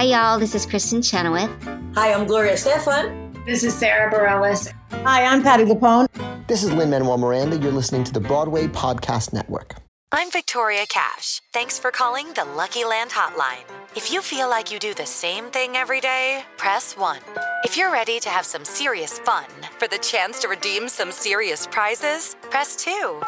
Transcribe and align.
Hi, 0.00 0.06
y'all. 0.06 0.38
This 0.38 0.54
is 0.54 0.64
Kristin 0.64 1.04
Chenoweth. 1.04 1.50
Hi, 1.94 2.14
I'm 2.14 2.26
Gloria 2.26 2.54
Estefan. 2.54 3.44
This 3.44 3.62
is 3.62 3.74
Sara 3.74 4.10
Bareilles. 4.10 4.72
Hi, 5.04 5.26
I'm 5.26 5.42
Patti 5.42 5.64
LuPone. 5.64 6.08
This 6.46 6.62
is 6.62 6.72
Lin 6.72 6.88
Manuel 6.88 7.18
Miranda. 7.18 7.58
You're 7.58 7.70
listening 7.70 8.04
to 8.04 8.12
the 8.14 8.18
Broadway 8.18 8.66
Podcast 8.66 9.34
Network. 9.34 9.74
I'm 10.10 10.30
Victoria 10.30 10.86
Cash. 10.88 11.42
Thanks 11.52 11.78
for 11.78 11.90
calling 11.90 12.32
the 12.32 12.46
Lucky 12.56 12.82
Land 12.82 13.10
Hotline. 13.10 13.66
If 13.94 14.10
you 14.10 14.22
feel 14.22 14.48
like 14.48 14.72
you 14.72 14.78
do 14.78 14.94
the 14.94 15.04
same 15.04 15.44
thing 15.50 15.76
every 15.76 16.00
day, 16.00 16.44
press 16.56 16.96
1. 16.96 17.18
If 17.64 17.76
you're 17.76 17.92
ready 17.92 18.18
to 18.20 18.30
have 18.30 18.46
some 18.46 18.64
serious 18.64 19.18
fun 19.18 19.44
for 19.78 19.86
the 19.86 19.98
chance 19.98 20.40
to 20.40 20.48
redeem 20.48 20.88
some 20.88 21.12
serious 21.12 21.66
prizes, 21.66 22.36
press 22.48 22.74
2. 22.76 23.20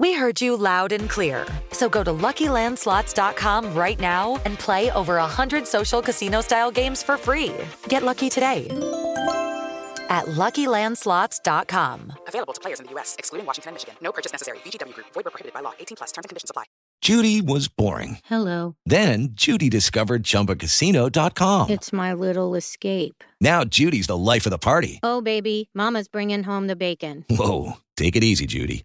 We 0.00 0.14
heard 0.14 0.40
you 0.40 0.56
loud 0.56 0.92
and 0.92 1.10
clear. 1.10 1.44
So 1.72 1.86
go 1.90 2.02
to 2.02 2.10
LuckyLandSlots.com 2.10 3.74
right 3.74 4.00
now 4.00 4.40
and 4.46 4.58
play 4.58 4.90
over 4.92 5.16
100 5.16 5.66
social 5.66 6.00
casino-style 6.00 6.70
games 6.70 7.02
for 7.02 7.18
free. 7.18 7.52
Get 7.88 8.02
lucky 8.02 8.30
today 8.30 8.66
at 10.08 10.24
LuckyLandSlots.com. 10.24 12.12
Available 12.26 12.54
to 12.54 12.60
players 12.62 12.80
in 12.80 12.86
the 12.86 12.92
U.S., 12.92 13.14
excluding 13.18 13.44
Washington 13.44 13.68
and 13.72 13.74
Michigan. 13.74 13.94
No 14.00 14.10
purchase 14.10 14.32
necessary. 14.32 14.56
VGW 14.64 14.94
Group. 14.94 15.08
Void 15.12 15.26
where 15.26 15.32
prohibited 15.32 15.52
by 15.52 15.60
law. 15.60 15.74
18 15.78 15.96
plus. 15.96 16.12
Terms 16.12 16.24
and 16.24 16.30
conditions 16.30 16.48
apply. 16.48 16.64
Judy 17.02 17.42
was 17.42 17.68
boring. 17.68 18.20
Hello. 18.24 18.76
Then 18.86 19.28
Judy 19.32 19.68
discovered 19.68 20.22
ChumbaCasino.com. 20.22 21.68
It's 21.68 21.92
my 21.92 22.14
little 22.14 22.54
escape. 22.54 23.22
Now 23.38 23.64
Judy's 23.64 24.06
the 24.06 24.16
life 24.16 24.46
of 24.46 24.50
the 24.50 24.58
party. 24.58 24.98
Oh, 25.02 25.20
baby, 25.20 25.68
mama's 25.74 26.08
bringing 26.08 26.44
home 26.44 26.68
the 26.68 26.76
bacon. 26.76 27.26
Whoa, 27.28 27.74
take 27.98 28.16
it 28.16 28.24
easy, 28.24 28.46
Judy. 28.46 28.84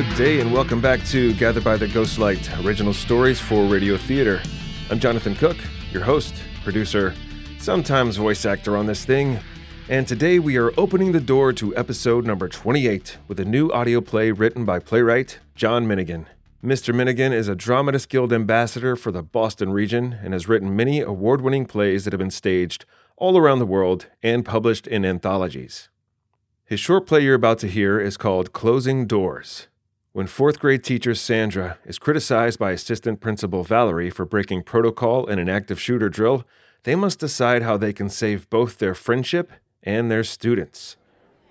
Good 0.00 0.16
day 0.16 0.40
and 0.40 0.50
welcome 0.50 0.80
back 0.80 1.04
to 1.08 1.34
Gathered 1.34 1.62
by 1.62 1.76
the 1.76 1.86
Ghostlight 1.86 2.64
Original 2.64 2.94
Stories 2.94 3.38
for 3.38 3.66
Radio 3.66 3.98
Theater. 3.98 4.40
I'm 4.88 4.98
Jonathan 4.98 5.34
Cook, 5.34 5.58
your 5.92 6.02
host, 6.02 6.34
producer, 6.64 7.14
sometimes 7.58 8.16
voice 8.16 8.46
actor 8.46 8.78
on 8.78 8.86
this 8.86 9.04
thing, 9.04 9.40
and 9.90 10.08
today 10.08 10.38
we 10.38 10.56
are 10.56 10.72
opening 10.78 11.12
the 11.12 11.20
door 11.20 11.52
to 11.52 11.76
episode 11.76 12.24
number 12.24 12.48
28 12.48 13.18
with 13.28 13.38
a 13.40 13.44
new 13.44 13.70
audio 13.72 14.00
play 14.00 14.30
written 14.30 14.64
by 14.64 14.78
playwright 14.78 15.38
John 15.54 15.84
Minigan. 15.84 16.24
Mr. 16.64 16.94
Minigan 16.94 17.32
is 17.32 17.46
a 17.46 17.54
Dramatist 17.54 18.08
Guild 18.08 18.32
ambassador 18.32 18.96
for 18.96 19.12
the 19.12 19.22
Boston 19.22 19.70
region 19.70 20.18
and 20.24 20.32
has 20.32 20.48
written 20.48 20.74
many 20.74 21.02
award 21.02 21.42
winning 21.42 21.66
plays 21.66 22.04
that 22.04 22.14
have 22.14 22.20
been 22.20 22.30
staged 22.30 22.86
all 23.18 23.36
around 23.36 23.58
the 23.58 23.66
world 23.66 24.06
and 24.22 24.46
published 24.46 24.86
in 24.86 25.04
anthologies. 25.04 25.90
His 26.64 26.80
short 26.80 27.06
play 27.06 27.20
you're 27.20 27.34
about 27.34 27.58
to 27.58 27.68
hear 27.68 28.00
is 28.00 28.16
called 28.16 28.54
Closing 28.54 29.06
Doors. 29.06 29.66
When 30.12 30.26
fourth 30.26 30.58
grade 30.58 30.82
teacher 30.82 31.14
Sandra 31.14 31.78
is 31.84 32.00
criticized 32.00 32.58
by 32.58 32.72
assistant 32.72 33.20
principal 33.20 33.62
Valerie 33.62 34.10
for 34.10 34.24
breaking 34.24 34.64
protocol 34.64 35.26
in 35.26 35.38
an 35.38 35.48
active 35.48 35.80
shooter 35.80 36.08
drill, 36.08 36.44
they 36.82 36.96
must 36.96 37.20
decide 37.20 37.62
how 37.62 37.76
they 37.76 37.92
can 37.92 38.08
save 38.08 38.50
both 38.50 38.78
their 38.78 38.96
friendship 38.96 39.52
and 39.84 40.10
their 40.10 40.24
students. 40.24 40.96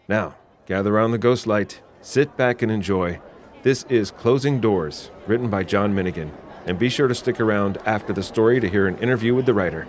Now, 0.10 0.36
gather 0.66 0.94
around 0.94 1.12
the 1.12 1.18
ghost 1.18 1.48
light, 1.48 1.82
sit 2.02 2.36
back 2.36 2.62
and 2.62 2.70
enjoy. 2.70 3.22
This 3.64 3.84
is 3.88 4.12
Closing 4.12 4.60
Doors, 4.60 5.10
written 5.26 5.50
by 5.50 5.64
John 5.64 5.96
Minigan, 5.96 6.32
and 6.66 6.78
be 6.78 6.90
sure 6.90 7.08
to 7.08 7.16
stick 7.16 7.40
around 7.40 7.78
after 7.86 8.12
the 8.12 8.24
story 8.24 8.60
to 8.60 8.70
hear 8.70 8.88
an 8.88 8.98
interview 8.98 9.34
with 9.34 9.46
the 9.46 9.54
writer. 9.54 9.88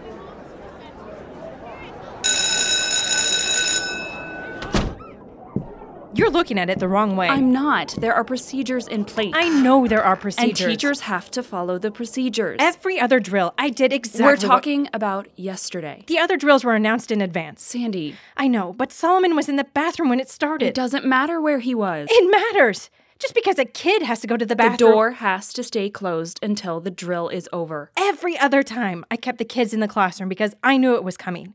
You're 6.21 6.29
looking 6.29 6.59
at 6.59 6.69
it 6.69 6.79
the 6.79 6.87
wrong 6.87 7.17
way. 7.17 7.29
I'm 7.29 7.51
not. 7.51 7.97
There 7.99 8.13
are 8.13 8.25
procedures 8.25 8.87
in 8.87 9.07
place. 9.07 9.33
I 9.35 9.49
know 9.49 9.87
there 9.87 10.05
are 10.05 10.17
procedures. 10.17 10.61
And 10.61 10.71
teachers 10.71 11.01
have 11.01 11.31
to 11.31 11.43
follow 11.43 11.79
the 11.79 11.91
procedures. 11.91 12.59
Every 12.61 13.01
other 13.01 13.21
drill, 13.21 13.55
I 13.57 13.71
did 13.71 13.91
exactly. 13.91 14.27
We're 14.27 14.37
talking 14.37 14.83
what... 14.83 14.95
about 14.95 15.29
yesterday. 15.37 16.05
The 16.09 16.19
other 16.19 16.37
drills 16.37 16.63
were 16.63 16.75
announced 16.75 17.11
in 17.11 17.23
advance. 17.23 17.63
Sandy. 17.63 18.17
I 18.37 18.49
know, 18.49 18.75
but 18.75 18.93
Solomon 18.93 19.35
was 19.35 19.49
in 19.49 19.57
the 19.57 19.65
bathroom 19.65 20.11
when 20.11 20.21
it 20.21 20.29
started. 20.29 20.67
It 20.67 20.75
doesn't 20.75 21.07
matter 21.07 21.41
where 21.41 21.61
he 21.61 21.75
was. 21.75 22.07
It 22.11 22.31
matters. 22.31 22.91
Just 23.19 23.35
because 23.35 23.59
a 23.59 23.65
kid 23.65 24.03
has 24.03 24.21
to 24.21 24.27
go 24.27 24.37
to 24.37 24.45
the 24.45 24.55
bathroom. 24.55 24.73
The 24.73 24.95
door 24.95 25.11
has 25.13 25.55
to 25.55 25.63
stay 25.63 25.89
closed 25.89 26.39
until 26.43 26.81
the 26.81 26.91
drill 26.91 27.31
is 27.31 27.49
over. 27.51 27.93
Every 27.97 28.37
other 28.37 28.63
time, 28.63 29.07
I 29.11 29.17
kept 29.17 29.39
the 29.39 29.47
kids 29.47 29.73
in 29.73 29.81
the 29.81 29.89
classroom 29.89 30.29
because 30.29 30.55
I 30.63 30.77
knew 30.77 30.97
it 30.97 31.03
was 31.03 31.17
coming. 31.17 31.55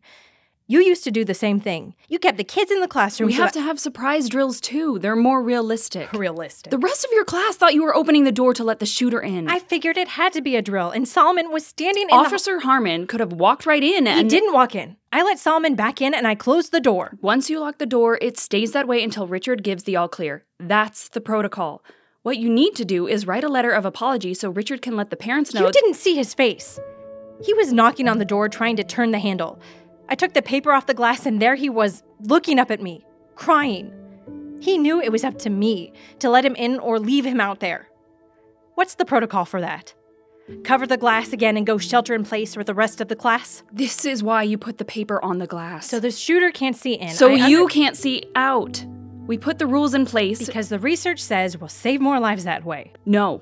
You 0.68 0.82
used 0.82 1.04
to 1.04 1.12
do 1.12 1.24
the 1.24 1.36
same 1.36 1.60
thing. 1.60 1.94
You 2.08 2.18
kept 2.18 2.38
the 2.38 2.44
kids 2.44 2.72
in 2.72 2.82
the 2.82 2.88
classroom. 2.88 3.28
We 3.28 3.36
so 3.36 3.44
have 3.44 3.52
to 3.52 3.62
have 3.62 3.80
surprise 3.80 4.28
drills 4.28 4.60
too. 4.60 4.98
They're 4.98 5.16
more 5.16 5.44
realistic. 5.44 6.12
Realistic. 6.12 6.72
The 6.72 6.80
rest 6.80 7.06
of 7.06 7.12
your 7.14 7.24
class 7.24 7.56
thought 7.56 7.76
you 7.76 7.84
were 7.84 7.96
opening 7.96 8.24
the 8.24 8.32
door 8.32 8.52
to 8.56 8.64
let 8.64 8.80
the 8.80 8.88
shooter 8.88 9.22
in. 9.22 9.48
I 9.48 9.60
figured 9.60 9.96
it 9.96 10.08
had 10.08 10.34
to 10.34 10.42
be 10.42 10.56
a 10.56 10.64
drill, 10.64 10.90
and 10.90 11.08
Solomon 11.08 11.52
was 11.52 11.66
standing 11.66 12.10
in 12.10 12.16
Officer 12.16 12.56
the... 12.56 12.66
Harmon 12.66 13.06
could 13.06 13.20
have 13.20 13.34
walked 13.34 13.68
right 13.68 13.84
in 13.84 14.08
and. 14.08 14.18
He 14.18 14.28
didn't 14.28 14.54
walk 14.54 14.74
in. 14.74 14.98
I 15.12 15.22
let 15.22 15.38
Solomon 15.38 15.76
back 15.76 16.02
in 16.02 16.16
and 16.16 16.28
I 16.28 16.34
closed 16.34 16.72
the 16.72 16.82
door. 16.82 17.14
Once 17.22 17.48
you 17.50 17.60
lock 17.60 17.78
the 17.78 17.86
door, 17.86 18.18
it 18.20 18.38
stays 18.40 18.72
that 18.72 18.88
way 18.88 19.04
until 19.04 19.28
Richard 19.28 19.64
gives 19.64 19.84
the 19.84 19.96
all 19.96 20.08
clear. 20.08 20.46
That's 20.60 21.10
the 21.10 21.22
protocol. 21.22 21.84
What 22.24 22.38
you 22.38 22.50
need 22.50 22.76
to 22.78 22.86
do 22.86 23.08
is 23.08 23.28
write 23.28 23.44
a 23.44 23.50
letter 23.50 23.72
of 23.72 23.86
apology 23.86 24.34
so 24.34 24.50
Richard 24.50 24.82
can 24.82 24.96
let 24.96 25.12
the 25.12 25.16
parents 25.16 25.54
know. 25.54 25.68
You 25.68 25.72
didn't 25.72 25.94
see 25.94 26.16
his 26.16 26.34
face. 26.34 26.80
He 27.44 27.54
was 27.54 27.72
knocking 27.72 28.08
on 28.08 28.18
the 28.18 28.26
door 28.26 28.50
trying 28.50 28.78
to 28.78 28.84
turn 28.84 29.12
the 29.12 29.20
handle. 29.20 29.60
I 30.10 30.16
took 30.16 30.34
the 30.34 30.42
paper 30.42 30.72
off 30.72 30.86
the 30.86 30.94
glass, 30.94 31.26
and 31.26 31.42
there 31.42 31.56
he 31.56 31.70
was, 31.70 32.04
looking 32.22 32.60
up 32.60 32.72
at 32.72 32.82
me, 32.82 33.06
crying. 33.36 33.92
He 34.62 34.78
knew 34.78 35.02
it 35.02 35.12
was 35.12 35.24
up 35.24 35.38
to 35.40 35.50
me 35.50 35.94
to 36.20 36.30
let 36.30 36.46
him 36.46 36.56
in 36.56 36.80
or 36.80 37.00
leave 37.00 37.26
him 37.26 37.42
out 37.42 37.60
there. 37.60 37.88
What's 38.76 38.96
the 38.96 39.06
protocol 39.06 39.46
for 39.46 39.62
that? 39.62 39.94
Cover 40.64 40.86
the 40.86 40.98
glass 40.98 41.34
again 41.34 41.58
and 41.58 41.66
go 41.66 41.78
shelter 41.78 42.14
in 42.14 42.24
place 42.24 42.56
with 42.56 42.68
the 42.68 42.74
rest 42.74 43.02
of 43.02 43.08
the 43.08 43.16
class? 43.16 43.64
This 43.72 44.06
is 44.06 44.22
why 44.22 44.44
you 44.44 44.58
put 44.58 44.78
the 44.78 44.86
paper 44.86 45.24
on 45.24 45.40
the 45.40 45.48
glass. 45.48 45.88
So 45.88 46.00
the 46.00 46.12
shooter 46.12 46.52
can't 46.52 46.76
see 46.76 46.94
in. 46.94 47.10
So 47.10 47.32
I 47.32 47.48
you 47.48 47.64
under- 47.64 47.74
can't 47.74 47.98
see 47.98 48.24
out. 48.36 48.86
We 49.26 49.40
put 49.40 49.58
the 49.58 49.66
rules 49.66 49.96
in 49.96 50.06
place. 50.06 50.46
Because 50.46 50.70
the 50.70 50.78
research 50.78 51.20
says 51.20 51.58
we'll 51.58 51.68
save 51.68 52.00
more 52.00 52.20
lives 52.20 52.44
that 52.44 52.64
way. 52.64 52.94
No. 53.08 53.42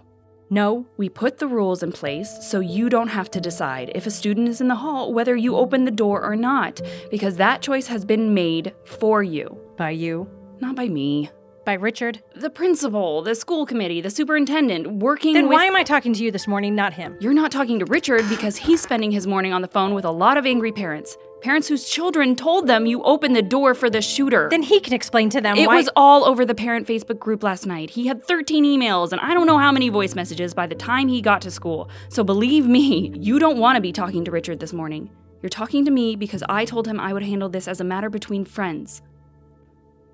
No, 0.54 0.86
we 0.98 1.10
put 1.10 1.40
the 1.40 1.48
rules 1.48 1.82
in 1.82 1.92
place 1.92 2.30
so 2.48 2.60
you 2.60 2.88
don't 2.88 3.08
have 3.08 3.32
to 3.32 3.42
decide 3.42 3.92
if 3.96 4.06
a 4.06 4.12
student 4.12 4.48
is 4.48 4.62
in 4.62 4.68
the 4.68 4.76
hall 4.76 5.12
whether 5.12 5.36
you 5.36 5.56
open 5.56 5.84
the 5.84 5.90
door 5.90 6.22
or 6.22 6.36
not, 6.36 6.80
because 7.10 7.38
that 7.38 7.64
choice 7.64 7.88
has 7.88 8.06
been 8.06 8.36
made 8.36 8.72
for 8.86 9.24
you. 9.24 9.58
By 9.78 9.90
you? 9.90 10.30
Not 10.60 10.76
by 10.76 10.90
me. 10.90 11.32
By 11.66 11.74
Richard? 11.74 12.22
The 12.36 12.52
principal, 12.52 13.24
the 13.24 13.34
school 13.34 13.66
committee, 13.66 14.00
the 14.00 14.12
superintendent, 14.12 14.86
working 15.02 15.34
Then 15.34 15.48
with- 15.48 15.56
why 15.56 15.66
am 15.66 15.76
I 15.76 15.82
talking 15.82 16.14
to 16.14 16.24
you 16.24 16.30
this 16.30 16.48
morning, 16.48 16.76
not 16.76 16.94
him? 16.94 17.18
You're 17.20 17.34
not 17.34 17.52
talking 17.52 17.80
to 17.80 17.86
Richard 17.86 18.30
because 18.30 18.56
he's 18.56 18.80
spending 18.80 19.10
his 19.10 19.26
morning 19.26 19.54
on 19.54 19.64
the 19.64 19.68
phone 19.68 19.96
with 19.96 20.06
a 20.06 20.12
lot 20.12 20.38
of 20.38 20.46
angry 20.46 20.72
parents. 20.72 21.18
Parents 21.44 21.68
whose 21.68 21.90
children 21.90 22.38
told 22.38 22.68
them 22.68 22.86
you 22.86 23.04
opened 23.04 23.36
the 23.36 23.42
door 23.42 23.74
for 23.74 23.90
the 23.90 24.02
shooter. 24.02 24.48
Then 24.50 24.64
he 24.64 24.80
can 24.80 24.94
explain 24.94 25.30
to 25.32 25.42
them 25.42 25.58
it 25.58 25.68
why- 25.68 25.76
was 25.76 25.90
all 25.94 26.24
over 26.24 26.46
the 26.46 26.56
parent 26.56 26.88
Facebook 26.88 27.20
group 27.20 27.44
last 27.44 27.68
night. 27.68 27.90
He 27.90 28.08
had 28.08 28.24
13 28.24 28.64
emails 28.64 29.12
and 29.12 29.20
I 29.20 29.34
don't 29.34 29.46
know 29.46 29.58
how 29.58 29.70
many 29.70 29.90
voice 29.90 30.16
messages 30.16 30.54
by 30.54 30.68
the 30.68 30.76
time 30.76 31.10
he 31.10 31.22
got 31.22 31.42
to 31.42 31.52
school. 31.52 31.90
So 32.08 32.24
believe 32.24 32.66
me, 32.66 33.12
you 33.20 33.40
don't 33.40 33.58
want 33.58 33.76
to 33.76 33.82
be 33.82 33.92
talking 33.92 34.24
to 34.24 34.32
Richard 34.32 34.62
this 34.62 34.72
morning. 34.72 35.10
You're 35.42 35.50
talking 35.50 35.84
to 35.84 35.92
me 35.92 36.16
because 36.16 36.44
I 36.48 36.64
told 36.64 36.88
him 36.88 36.98
I 36.98 37.12
would 37.12 37.24
handle 37.24 37.50
this 37.50 37.68
as 37.68 37.82
a 37.82 37.84
matter 37.84 38.10
between 38.10 38.46
friends. 38.46 39.02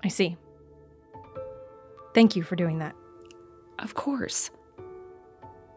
I 0.02 0.08
see. 0.08 0.36
Thank 2.12 2.34
you 2.34 2.42
for 2.42 2.56
doing 2.56 2.80
that. 2.80 2.96
Of 3.78 3.94
course. 3.94 4.50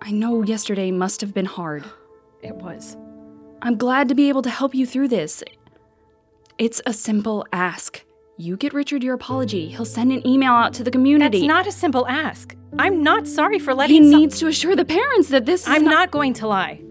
I 0.01 0.09
know 0.09 0.41
yesterday 0.41 0.89
must 0.89 1.21
have 1.21 1.31
been 1.31 1.45
hard. 1.45 1.85
It 2.41 2.55
was. 2.55 2.97
I'm 3.63 3.77
glad 3.77 4.09
to 4.09 4.15
be 4.15 4.27
able 4.29 4.41
to 4.41 4.49
help 4.49 4.75
you 4.75 4.85
through 4.85 5.07
this. 5.07 5.41
It's 6.57 6.81
a 6.85 6.91
simple 6.93 7.45
ask. 7.53 8.03
You 8.37 8.57
get 8.57 8.73
Richard 8.73 9.03
your 9.03 9.13
apology. 9.15 9.69
He'll 9.69 9.85
send 9.85 10.11
an 10.11 10.25
email 10.27 10.51
out 10.51 10.73
to 10.73 10.83
the 10.83 10.91
community. 10.91 11.39
That's 11.39 11.47
not 11.47 11.67
a 11.67 11.71
simple 11.71 12.05
ask. 12.07 12.55
I'm 12.77 13.01
not 13.03 13.25
sorry 13.27 13.59
for 13.59 13.73
letting 13.73 14.03
He 14.03 14.11
some- 14.11 14.19
needs 14.19 14.39
to 14.39 14.47
assure 14.47 14.75
the 14.75 14.83
parents 14.85 15.29
that 15.29 15.45
this 15.45 15.65
I'm 15.67 15.85
not-, 15.85 15.91
not 15.91 16.11
going 16.11 16.33
to 16.35 16.47
lie. 16.47 16.81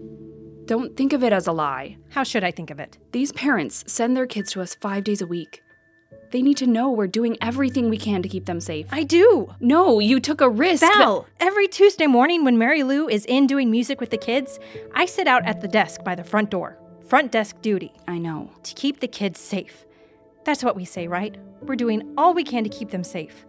Don't 0.65 0.95
think 0.97 1.13
of 1.13 1.23
it 1.23 1.31
as 1.31 1.45
a 1.45 1.51
lie. 1.51 1.97
How 2.09 2.23
should 2.23 2.43
I 2.43 2.49
think 2.51 2.71
of 2.71 2.79
it? 2.79 2.97
These 3.11 3.33
parents 3.33 3.83
send 3.85 4.17
their 4.17 4.25
kids 4.25 4.51
to 4.53 4.61
us 4.61 4.73
five 4.75 5.03
days 5.03 5.21
a 5.21 5.27
week. 5.27 5.61
They 6.33 6.41
need 6.41 6.57
to 6.57 6.65
know 6.65 6.89
we're 6.89 7.05
doing 7.05 7.37
everything 7.41 7.91
we 7.91 7.97
can 7.97 8.23
to 8.23 8.27
keep 8.27 8.47
them 8.47 8.59
safe. 8.59 8.87
I 8.91 9.03
do. 9.03 9.53
No, 9.59 9.99
you 9.99 10.19
took 10.19 10.41
a 10.41 10.49
risk. 10.49 10.81
Val, 10.81 11.27
every 11.39 11.67
Tuesday 11.67 12.07
morning 12.07 12.43
when 12.43 12.57
Mary 12.57 12.81
Lou 12.81 13.07
is 13.07 13.23
in 13.25 13.45
doing 13.45 13.69
music 13.69 14.01
with 14.01 14.09
the 14.09 14.17
kids, 14.17 14.59
I 14.95 15.05
sit 15.05 15.27
out 15.27 15.45
at 15.45 15.61
the 15.61 15.67
desk 15.67 16.03
by 16.03 16.15
the 16.15 16.23
front 16.23 16.49
door. 16.49 16.79
Front 17.05 17.31
desk 17.31 17.61
duty. 17.61 17.93
I 18.07 18.17
know. 18.17 18.49
To 18.63 18.73
keep 18.73 18.99
the 18.99 19.07
kids 19.07 19.39
safe. 19.39 19.85
That's 20.43 20.63
what 20.63 20.75
we 20.75 20.85
say, 20.85 21.07
right? 21.07 21.37
We're 21.61 21.75
doing 21.75 22.15
all 22.17 22.33
we 22.33 22.43
can 22.43 22.63
to 22.63 22.69
keep 22.71 22.89
them 22.89 23.03
safe. 23.03 23.45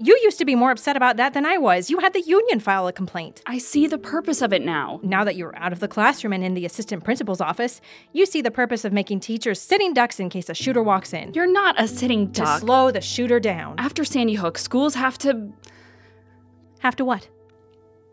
You 0.00 0.18
used 0.24 0.38
to 0.38 0.44
be 0.44 0.56
more 0.56 0.72
upset 0.72 0.96
about 0.96 1.16
that 1.18 1.34
than 1.34 1.46
I 1.46 1.56
was. 1.56 1.88
You 1.88 2.00
had 2.00 2.12
the 2.12 2.20
union 2.20 2.58
file 2.58 2.88
a 2.88 2.92
complaint. 2.92 3.42
I 3.46 3.58
see 3.58 3.86
the 3.86 3.96
purpose 3.98 4.42
of 4.42 4.52
it 4.52 4.62
now. 4.62 4.98
Now 5.02 5.22
that 5.22 5.36
you're 5.36 5.56
out 5.56 5.72
of 5.72 5.78
the 5.78 5.86
classroom 5.86 6.32
and 6.32 6.42
in 6.42 6.54
the 6.54 6.66
assistant 6.66 7.04
principal's 7.04 7.40
office, 7.40 7.80
you 8.12 8.26
see 8.26 8.42
the 8.42 8.50
purpose 8.50 8.84
of 8.84 8.92
making 8.92 9.20
teachers 9.20 9.60
sitting 9.60 9.94
ducks 9.94 10.18
in 10.18 10.30
case 10.30 10.48
a 10.48 10.54
shooter 10.54 10.82
walks 10.82 11.12
in. 11.12 11.32
You're 11.32 11.50
not 11.50 11.80
a 11.80 11.86
sitting 11.86 12.26
duck. 12.26 12.60
To 12.60 12.66
slow 12.66 12.90
the 12.90 13.00
shooter 13.00 13.38
down. 13.38 13.76
After 13.78 14.04
Sandy 14.04 14.34
Hook, 14.34 14.58
schools 14.58 14.94
have 14.96 15.16
to. 15.18 15.52
Have 16.80 16.96
to 16.96 17.04
what? 17.04 17.28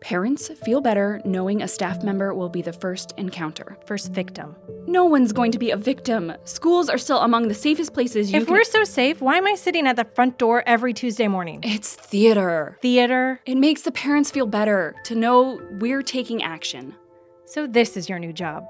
Parents 0.02 0.48
feel 0.64 0.80
better 0.80 1.20
knowing 1.24 1.62
a 1.62 1.68
staff 1.68 2.02
member 2.02 2.34
will 2.34 2.48
be 2.48 2.60
the 2.60 2.72
first 2.72 3.12
encounter. 3.18 3.76
First 3.86 4.10
victim. 4.12 4.56
No 4.88 5.04
one's 5.04 5.32
going 5.32 5.52
to 5.52 5.58
be 5.60 5.70
a 5.70 5.76
victim. 5.76 6.32
Schools 6.42 6.88
are 6.88 6.98
still 6.98 7.18
among 7.20 7.46
the 7.46 7.54
safest 7.54 7.94
places 7.94 8.32
you 8.32 8.38
If 8.40 8.46
can- 8.46 8.54
we're 8.54 8.64
so 8.64 8.82
safe, 8.82 9.20
why 9.22 9.36
am 9.36 9.46
I 9.46 9.54
sitting 9.54 9.86
at 9.86 9.94
the 9.94 10.04
front 10.04 10.38
door 10.38 10.64
every 10.66 10.92
Tuesday 10.92 11.28
morning? 11.28 11.60
It's 11.62 11.94
theater. 11.94 12.78
Theater. 12.82 13.40
It 13.46 13.54
makes 13.56 13.82
the 13.82 13.92
parents 13.92 14.32
feel 14.32 14.46
better 14.46 14.96
to 15.04 15.14
know 15.14 15.60
we're 15.78 16.02
taking 16.02 16.42
action. 16.42 16.96
So, 17.44 17.66
this 17.68 17.96
is 17.96 18.08
your 18.08 18.18
new 18.18 18.32
job. 18.32 18.64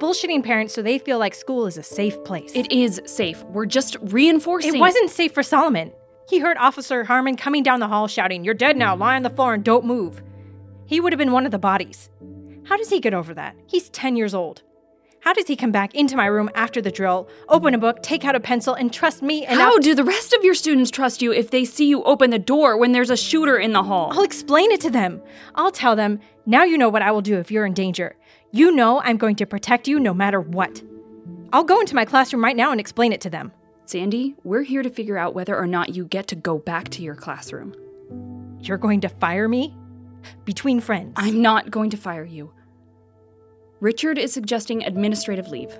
Bullshitting 0.00 0.44
parents 0.44 0.74
so 0.74 0.82
they 0.82 0.98
feel 0.98 1.18
like 1.18 1.34
school 1.34 1.66
is 1.66 1.78
a 1.78 1.82
safe 1.82 2.22
place. 2.24 2.52
It 2.54 2.70
is 2.70 3.00
safe. 3.06 3.42
We're 3.44 3.64
just 3.64 3.96
reinforcing. 4.02 4.74
It 4.76 4.80
wasn't 4.80 5.08
safe 5.10 5.32
for 5.32 5.42
Solomon. 5.42 5.92
He 6.28 6.38
heard 6.40 6.58
Officer 6.58 7.04
Harmon 7.04 7.36
coming 7.36 7.62
down 7.62 7.80
the 7.80 7.88
hall 7.88 8.08
shouting, 8.08 8.44
You're 8.44 8.52
dead 8.52 8.76
now, 8.76 8.94
lie 8.94 9.16
on 9.16 9.22
the 9.22 9.30
floor 9.30 9.54
and 9.54 9.64
don't 9.64 9.86
move. 9.86 10.22
He 10.86 11.00
would 11.00 11.12
have 11.12 11.18
been 11.18 11.32
one 11.32 11.44
of 11.44 11.52
the 11.52 11.58
bodies. 11.58 12.08
How 12.64 12.76
does 12.76 12.90
he 12.90 13.00
get 13.00 13.14
over 13.14 13.34
that? 13.34 13.56
He's 13.66 13.88
10 13.90 14.16
years 14.16 14.34
old. 14.34 14.62
How 15.20 15.32
does 15.32 15.48
he 15.48 15.56
come 15.56 15.72
back 15.72 15.92
into 15.94 16.16
my 16.16 16.26
room 16.26 16.48
after 16.54 16.80
the 16.80 16.92
drill, 16.92 17.28
open 17.48 17.74
a 17.74 17.78
book, 17.78 18.00
take 18.00 18.24
out 18.24 18.36
a 18.36 18.40
pencil, 18.40 18.74
and 18.74 18.92
trust 18.92 19.22
me 19.22 19.44
enough? 19.44 19.58
How 19.58 19.78
do 19.78 19.92
the 19.92 20.04
rest 20.04 20.32
of 20.32 20.44
your 20.44 20.54
students 20.54 20.90
trust 20.90 21.20
you 21.20 21.32
if 21.32 21.50
they 21.50 21.64
see 21.64 21.88
you 21.88 22.04
open 22.04 22.30
the 22.30 22.38
door 22.38 22.76
when 22.76 22.92
there's 22.92 23.10
a 23.10 23.16
shooter 23.16 23.56
in 23.56 23.72
the 23.72 23.82
hall? 23.82 24.10
I'll 24.12 24.22
explain 24.22 24.70
it 24.70 24.80
to 24.82 24.90
them. 24.90 25.20
I'll 25.56 25.72
tell 25.72 25.96
them, 25.96 26.20
now 26.46 26.62
you 26.62 26.78
know 26.78 26.88
what 26.88 27.02
I 27.02 27.10
will 27.10 27.22
do 27.22 27.38
if 27.38 27.50
you're 27.50 27.66
in 27.66 27.74
danger. 27.74 28.14
You 28.52 28.70
know 28.70 29.00
I'm 29.00 29.16
going 29.16 29.34
to 29.36 29.46
protect 29.46 29.88
you 29.88 29.98
no 29.98 30.14
matter 30.14 30.40
what. 30.40 30.80
I'll 31.52 31.64
go 31.64 31.80
into 31.80 31.96
my 31.96 32.04
classroom 32.04 32.44
right 32.44 32.54
now 32.54 32.70
and 32.70 32.78
explain 32.78 33.12
it 33.12 33.20
to 33.22 33.30
them. 33.30 33.50
Sandy, 33.84 34.36
we're 34.44 34.62
here 34.62 34.82
to 34.82 34.90
figure 34.90 35.18
out 35.18 35.34
whether 35.34 35.56
or 35.56 35.66
not 35.66 35.96
you 35.96 36.04
get 36.04 36.28
to 36.28 36.36
go 36.36 36.58
back 36.58 36.88
to 36.90 37.02
your 37.02 37.16
classroom. 37.16 37.74
You're 38.60 38.78
going 38.78 39.00
to 39.00 39.08
fire 39.08 39.48
me? 39.48 39.76
Between 40.44 40.80
friends. 40.80 41.14
I'm 41.16 41.42
not 41.42 41.70
going 41.70 41.90
to 41.90 41.96
fire 41.96 42.24
you. 42.24 42.52
Richard 43.80 44.18
is 44.18 44.32
suggesting 44.32 44.84
administrative 44.84 45.48
leave. 45.48 45.78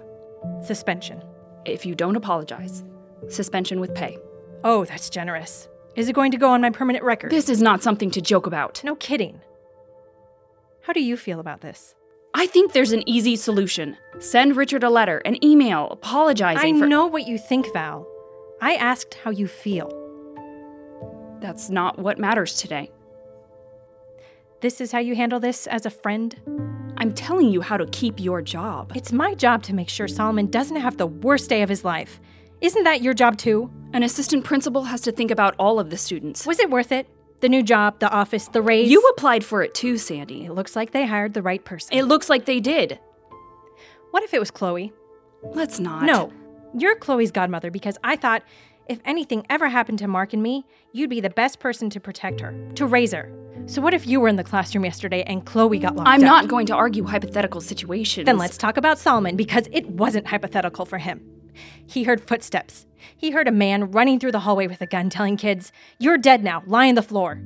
Suspension. 0.64 1.22
If 1.64 1.86
you 1.86 1.94
don't 1.94 2.16
apologize, 2.16 2.84
suspension 3.28 3.80
with 3.80 3.94
pay. 3.94 4.18
Oh, 4.64 4.84
that's 4.84 5.10
generous. 5.10 5.68
Is 5.96 6.08
it 6.08 6.12
going 6.14 6.30
to 6.32 6.36
go 6.36 6.50
on 6.50 6.60
my 6.60 6.70
permanent 6.70 7.04
record? 7.04 7.30
This 7.30 7.48
is 7.48 7.62
not 7.62 7.82
something 7.82 8.10
to 8.12 8.20
joke 8.20 8.46
about. 8.46 8.82
No 8.84 8.94
kidding. 8.96 9.40
How 10.82 10.92
do 10.92 11.02
you 11.02 11.16
feel 11.16 11.40
about 11.40 11.62
this? 11.62 11.94
I 12.34 12.46
think 12.46 12.72
there's 12.72 12.92
an 12.92 13.08
easy 13.08 13.34
solution. 13.34 13.96
Send 14.18 14.56
Richard 14.56 14.84
a 14.84 14.90
letter, 14.90 15.18
an 15.24 15.42
email, 15.42 15.88
apologizing 15.90 16.76
I 16.76 16.78
for. 16.80 16.86
know 16.86 17.06
what 17.06 17.26
you 17.26 17.38
think, 17.38 17.72
Val. 17.72 18.06
I 18.60 18.74
asked 18.74 19.14
how 19.14 19.30
you 19.30 19.48
feel. 19.48 19.90
That's 21.40 21.70
not 21.70 21.98
what 21.98 22.18
matters 22.18 22.56
today. 22.56 22.90
This 24.62 24.80
is 24.80 24.90
how 24.90 25.00
you 25.00 25.14
handle 25.14 25.38
this 25.38 25.66
as 25.66 25.84
a 25.84 25.90
friend? 25.90 26.34
I'm 26.96 27.12
telling 27.12 27.50
you 27.50 27.60
how 27.60 27.76
to 27.76 27.84
keep 27.86 28.18
your 28.18 28.40
job. 28.40 28.92
It's 28.94 29.12
my 29.12 29.34
job 29.34 29.62
to 29.64 29.74
make 29.74 29.90
sure 29.90 30.08
Solomon 30.08 30.46
doesn't 30.46 30.76
have 30.76 30.96
the 30.96 31.06
worst 31.06 31.50
day 31.50 31.60
of 31.60 31.68
his 31.68 31.84
life. 31.84 32.18
Isn't 32.62 32.84
that 32.84 33.02
your 33.02 33.12
job 33.12 33.36
too? 33.36 33.70
An 33.92 34.02
assistant 34.02 34.44
principal 34.44 34.84
has 34.84 35.02
to 35.02 35.12
think 35.12 35.30
about 35.30 35.54
all 35.58 35.78
of 35.78 35.90
the 35.90 35.98
students. 35.98 36.46
Was 36.46 36.58
it 36.58 36.70
worth 36.70 36.90
it? 36.90 37.06
The 37.40 37.50
new 37.50 37.62
job, 37.62 37.98
the 37.98 38.08
office, 38.08 38.48
the 38.48 38.62
raise? 38.62 38.90
You 38.90 39.02
applied 39.10 39.44
for 39.44 39.62
it 39.62 39.74
too, 39.74 39.98
Sandy. 39.98 40.46
It 40.46 40.52
looks 40.52 40.74
like 40.74 40.92
they 40.92 41.04
hired 41.04 41.34
the 41.34 41.42
right 41.42 41.62
person. 41.62 41.94
It 41.94 42.04
looks 42.04 42.30
like 42.30 42.46
they 42.46 42.60
did. 42.60 42.98
what 44.10 44.22
if 44.22 44.32
it 44.32 44.40
was 44.40 44.50
Chloe? 44.50 44.90
Let's 45.42 45.78
not. 45.78 46.04
No, 46.04 46.32
you're 46.72 46.96
Chloe's 46.96 47.30
godmother 47.30 47.70
because 47.70 47.98
I 48.02 48.16
thought 48.16 48.42
if 48.88 49.00
anything 49.04 49.44
ever 49.50 49.68
happened 49.68 49.98
to 49.98 50.08
Mark 50.08 50.32
and 50.32 50.42
me, 50.42 50.64
you'd 50.92 51.10
be 51.10 51.20
the 51.20 51.28
best 51.28 51.60
person 51.60 51.90
to 51.90 52.00
protect 52.00 52.40
her, 52.40 52.54
to 52.76 52.86
raise 52.86 53.12
her. 53.12 53.30
So 53.64 53.82
what 53.82 53.94
if 53.94 54.06
you 54.06 54.20
were 54.20 54.28
in 54.28 54.36
the 54.36 54.44
classroom 54.44 54.84
yesterday 54.84 55.22
and 55.22 55.44
Chloe 55.44 55.78
got 55.78 55.96
locked 55.96 56.08
I'm 56.08 56.20
up? 56.20 56.26
not 56.26 56.48
going 56.48 56.66
to 56.66 56.74
argue 56.74 57.04
hypothetical 57.04 57.60
situations. 57.60 58.26
Then 58.26 58.38
let's 58.38 58.56
talk 58.56 58.76
about 58.76 58.98
Solomon 58.98 59.36
because 59.36 59.68
it 59.72 59.88
wasn't 59.88 60.26
hypothetical 60.26 60.84
for 60.84 60.98
him. 60.98 61.20
He 61.86 62.04
heard 62.04 62.20
footsteps. 62.20 62.86
He 63.16 63.30
heard 63.30 63.48
a 63.48 63.52
man 63.52 63.90
running 63.90 64.20
through 64.20 64.32
the 64.32 64.40
hallway 64.40 64.66
with 64.66 64.80
a 64.82 64.86
gun 64.86 65.10
telling 65.10 65.36
kids, 65.36 65.72
You're 65.98 66.18
dead 66.18 66.44
now, 66.44 66.62
lie 66.66 66.88
on 66.88 66.94
the 66.94 67.02
floor. 67.02 67.40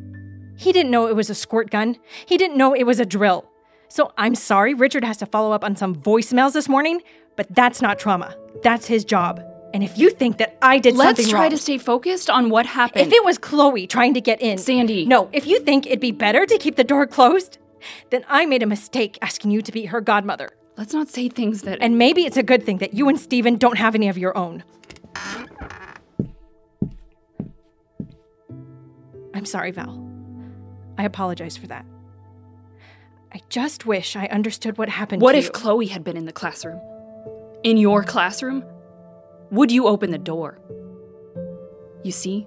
He 0.57 0.73
didn't 0.73 0.91
know 0.91 1.07
it 1.07 1.17
was 1.17 1.31
a 1.31 1.35
squirt 1.35 1.71
gun. 1.71 1.97
He 2.27 2.37
didn't 2.37 2.59
know 2.59 2.75
it 2.75 2.85
was 2.85 3.01
a 3.01 3.07
drill. 3.07 3.49
So 3.89 4.13
I'm 4.19 4.35
sorry 4.35 4.75
Richard 4.75 5.05
has 5.05 5.17
to 5.19 5.27
follow 5.27 5.53
up 5.53 5.65
on 5.65 5.75
some 5.75 5.95
voicemails 5.97 6.53
this 6.53 6.69
morning, 6.69 7.01
but 7.37 7.47
that's 7.55 7.81
not 7.81 7.99
trauma. 7.99 8.37
That's 8.63 8.87
his 8.87 9.05
job. 9.05 9.43
And 9.73 9.85
if 9.85 9.97
you 9.97 10.11
think 10.11 10.39
that 10.39 10.57
I 10.61 10.79
did 10.79 10.97
something. 10.97 11.07
Let's 11.07 11.21
something 11.21 11.31
try 11.31 11.49
to 11.49 11.57
stay 11.57 11.79
focused 11.79 12.29
on 12.29 12.51
what 12.51 12.67
happened. 12.67 13.07
if 13.07 13.13
it 13.13 13.25
was 13.25 13.39
Chloe 13.39 13.87
trying 13.87 14.15
to 14.15 14.21
get 14.21 14.41
in, 14.43 14.59
Sandy. 14.59 15.07
No, 15.07 15.29
if 15.33 15.47
you 15.47 15.61
think 15.61 15.87
it'd 15.87 16.01
be 16.01 16.11
better 16.11 16.45
to 16.45 16.59
keep 16.59 16.77
the 16.77 16.85
door 16.85 17.07
closed, 17.07 17.59
then 18.11 18.25
I 18.29 18.47
made 18.47 18.63
a 18.63 18.67
mistake 18.67 19.19
asking 19.23 19.53
you 19.53 19.63
to 19.63 19.73
be 19.73 19.87
her 19.87 20.01
godmother. 20.01 20.51
Let's 20.77 20.93
not 20.93 21.09
say 21.09 21.29
things 21.29 21.63
that. 21.63 21.79
And 21.81 21.99
maybe 21.99 22.25
it's 22.25 22.37
a 22.37 22.43
good 22.43 22.65
thing 22.65 22.79
that 22.79 22.95
you 22.95 23.09
and 23.09 23.19
Steven 23.19 23.57
don't 23.57 23.79
have 23.79 23.95
any 23.95 24.09
of 24.09 24.19
your 24.19 24.37
own. 24.37 24.65
I'm 29.35 29.45
sorry, 29.45 29.71
Val. 29.71 30.07
I 30.99 31.05
apologize 31.05 31.57
for 31.57 31.67
that. 31.69 31.87
I 33.33 33.41
just 33.49 33.87
wish 33.87 34.17
I 34.17 34.27
understood 34.27 34.77
what 34.77 34.89
happened 34.89 35.23
what 35.23 35.37
if 35.37 35.47
you. 35.47 35.51
Chloe 35.53 35.87
had 35.87 36.03
been 36.03 36.17
in 36.17 36.25
the 36.25 36.33
classroom? 36.33 36.81
In 37.63 37.77
your 37.77 38.03
classroom? 38.03 38.65
Would 39.51 39.73
you 39.73 39.89
open 39.89 40.11
the 40.13 40.19
door? 40.19 40.59
You 42.05 42.13
see, 42.13 42.47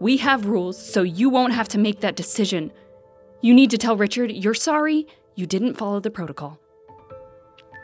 we 0.00 0.16
have 0.18 0.46
rules, 0.46 0.76
so 0.76 1.02
you 1.02 1.30
won't 1.30 1.52
have 1.52 1.68
to 1.68 1.78
make 1.78 2.00
that 2.00 2.16
decision. 2.16 2.72
You 3.40 3.54
need 3.54 3.70
to 3.70 3.78
tell 3.78 3.96
Richard 3.96 4.32
you're 4.32 4.54
sorry 4.54 5.06
you 5.36 5.46
didn't 5.46 5.74
follow 5.74 6.00
the 6.00 6.10
protocol. 6.10 6.58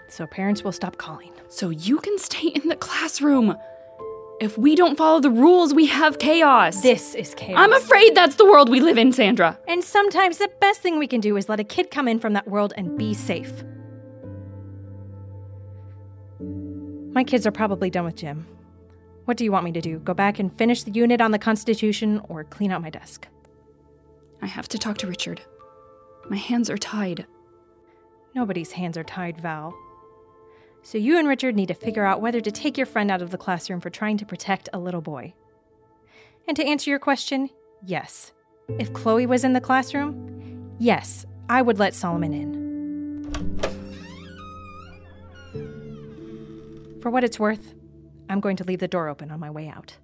So 0.09 0.27
parents 0.27 0.65
will 0.65 0.73
stop 0.73 0.99
calling. 0.99 1.33
So 1.49 1.71
you 1.71 1.99
can 1.99 2.19
stay 2.19 2.49
in 2.49 2.69
the 2.69 2.77
classroom. 2.77 3.57
If 4.41 4.59
we 4.59 4.75
don't 4.75 4.99
follow 4.99 5.21
the 5.21 5.31
rules, 5.31 5.73
we 5.73 5.87
have 5.87 6.19
chaos. 6.19 6.83
This 6.83 7.15
is 7.15 7.35
chaos. 7.35 7.61
I'm 7.61 7.73
afraid 7.73 8.17
that's 8.17 8.35
the 8.35 8.45
world 8.45 8.69
we 8.69 8.81
live 8.81 8.99
in, 8.99 9.13
Sandra. 9.13 9.57
And 9.69 9.85
sometimes 9.85 10.39
the 10.39 10.51
best 10.61 10.81
thing 10.81 10.99
we 10.99 11.07
can 11.07 11.21
do 11.21 11.37
is 11.37 11.49
let 11.49 11.61
a 11.61 11.65
kid 11.65 11.93
come 11.93 12.09
in 12.09 12.19
from 12.19 12.33
that 12.33 12.49
world 12.49 12.73
and 12.77 12.99
be 12.99 13.15
safe. 13.15 13.63
My 17.13 17.25
kids 17.25 17.47
are 17.47 17.53
probably 17.53 17.91
done 17.91 18.07
with 18.07 18.17
gym. 18.17 18.47
What 19.27 19.37
do 19.37 19.45
you 19.45 19.53
want 19.53 19.67
me 19.67 19.73
to 19.73 19.83
do? 19.83 19.99
Go 19.99 20.15
back 20.15 20.39
and 20.39 20.57
finish 20.57 20.83
the 20.83 20.91
unit 20.91 21.21
on 21.21 21.31
the 21.31 21.39
Constitution 21.39 22.23
or 22.29 22.43
clean 22.43 22.73
out 22.73 22.81
my 22.81 22.89
desk? 22.89 23.29
I 24.41 24.47
have 24.47 24.67
to 24.69 24.79
talk 24.79 24.97
to 24.99 25.07
Richard. 25.07 25.43
My 26.31 26.39
hands 26.39 26.71
are 26.71 26.79
tied. 26.79 27.27
Nobody's 28.35 28.73
hands 28.73 28.97
are 28.97 29.05
tied, 29.05 29.41
Val. 29.43 29.75
So 30.83 30.97
you 30.97 31.19
and 31.19 31.29
Richard 31.29 31.55
need 31.55 31.69
to 31.69 31.75
figure 31.75 32.07
out 32.07 32.23
whether 32.23 32.41
to 32.41 32.51
take 32.51 32.79
your 32.79 32.87
friend 32.87 33.11
out 33.11 33.21
of 33.21 33.31
the 33.31 33.39
classroom 33.39 33.81
for 33.81 33.91
trying 33.91 34.17
to 34.17 34.27
protect 34.27 34.71
a 34.73 34.79
little 34.79 35.03
boy. 35.03 35.35
And 36.49 36.57
to 36.57 36.65
answer 36.65 36.89
your 36.89 36.99
question, 36.99 37.51
yes. 37.85 38.33
If 38.79 38.93
Chloe 38.95 39.27
was 39.27 39.45
in 39.45 39.53
the 39.53 39.61
classroom, 39.61 40.75
yes, 40.79 41.27
I 41.49 41.61
would 41.61 41.79
let 41.79 41.95
Solomon 41.95 42.33
in. 42.33 42.62
For 47.03 47.11
what 47.11 47.25
it's 47.25 47.41
worth, 47.41 47.75
I'm 48.31 48.39
going 48.39 48.55
to 48.59 48.65
leave 48.65 48.79
the 48.79 48.87
door 48.87 49.09
open 49.09 49.33
on 49.33 49.41
my 49.41 49.51
way 49.51 49.67
out. 49.67 49.97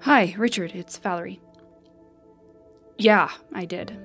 Hi, 0.00 0.34
Richard, 0.36 0.72
it's 0.74 0.98
Valerie. 0.98 1.40
Yeah, 2.96 3.30
I 3.54 3.64
did. 3.64 3.96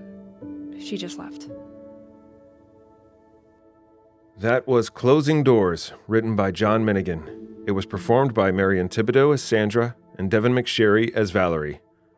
She 0.79 0.97
just 0.97 1.17
left. 1.17 1.49
That 4.37 4.67
was 4.67 4.91
Closing 4.91 5.43
Doors, 5.43 5.93
written 6.07 6.35
by 6.35 6.51
John 6.51 6.85
Minigan. 6.85 7.63
It 7.65 7.71
was 7.71 7.87
performed 7.87 8.35
by 8.35 8.51
Marian 8.51 8.87
Thibodeau 8.87 9.33
as 9.33 9.41
Sandra 9.41 9.95
and 10.19 10.29
Devon 10.29 10.53
McSherry 10.53 11.11
as 11.15 11.31
Valerie. 11.31 11.79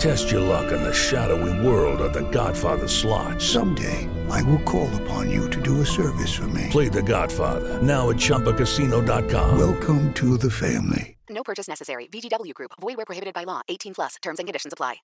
Test 0.00 0.30
your 0.30 0.40
luck 0.40 0.72
in 0.72 0.82
the 0.82 0.94
shadowy 0.94 1.52
world 1.66 2.00
of 2.00 2.14
The 2.14 2.22
Godfather 2.30 2.88
slot. 2.88 3.38
Someday, 3.38 4.08
I 4.30 4.42
will 4.44 4.60
call 4.60 4.88
upon 5.02 5.30
you 5.30 5.50
to 5.50 5.60
do 5.60 5.82
a 5.82 5.84
service 5.84 6.34
for 6.34 6.46
me. 6.48 6.68
Play 6.70 6.88
The 6.88 7.02
Godfather 7.02 7.82
now 7.82 8.08
at 8.08 8.16
ChumbaCasino.com. 8.16 9.58
Welcome 9.58 10.14
to 10.14 10.38
the 10.38 10.50
family. 10.50 11.18
No 11.28 11.42
purchase 11.42 11.68
necessary. 11.68 12.06
VGW 12.06 12.54
Group. 12.54 12.70
Void 12.80 12.96
where 12.96 13.04
prohibited 13.04 13.34
by 13.34 13.44
law. 13.44 13.60
18 13.68 13.92
plus. 13.92 14.16
Terms 14.22 14.38
and 14.38 14.48
conditions 14.48 14.72
apply. 14.72 14.96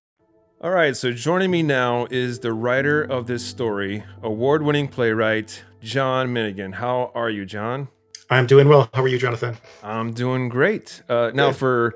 All 0.63 0.71
right, 0.71 0.97
so 0.97 1.13
joining 1.13 1.51
me 1.51 1.63
now 1.63 2.07
is 2.11 2.39
the 2.39 2.55
writer 2.55 3.03
of 3.03 3.27
this 3.27 3.45
story, 3.45 4.03
award 4.23 4.63
winning 4.63 4.89
playwright, 4.89 5.63
John 5.83 6.29
Minigan. 6.29 6.73
How 6.77 7.13
are 7.15 7.29
you, 7.29 7.45
John? 7.45 7.89
I'm 8.31 8.47
doing 8.47 8.67
well. 8.67 8.89
How 8.95 9.03
are 9.03 9.09
you, 9.09 9.19
Jonathan? 9.19 9.59
I'm 9.83 10.15
doing 10.15 10.49
great. 10.49 11.03
Uh, 11.07 11.33
now, 11.35 11.49
Good. 11.49 11.57
for 11.57 11.95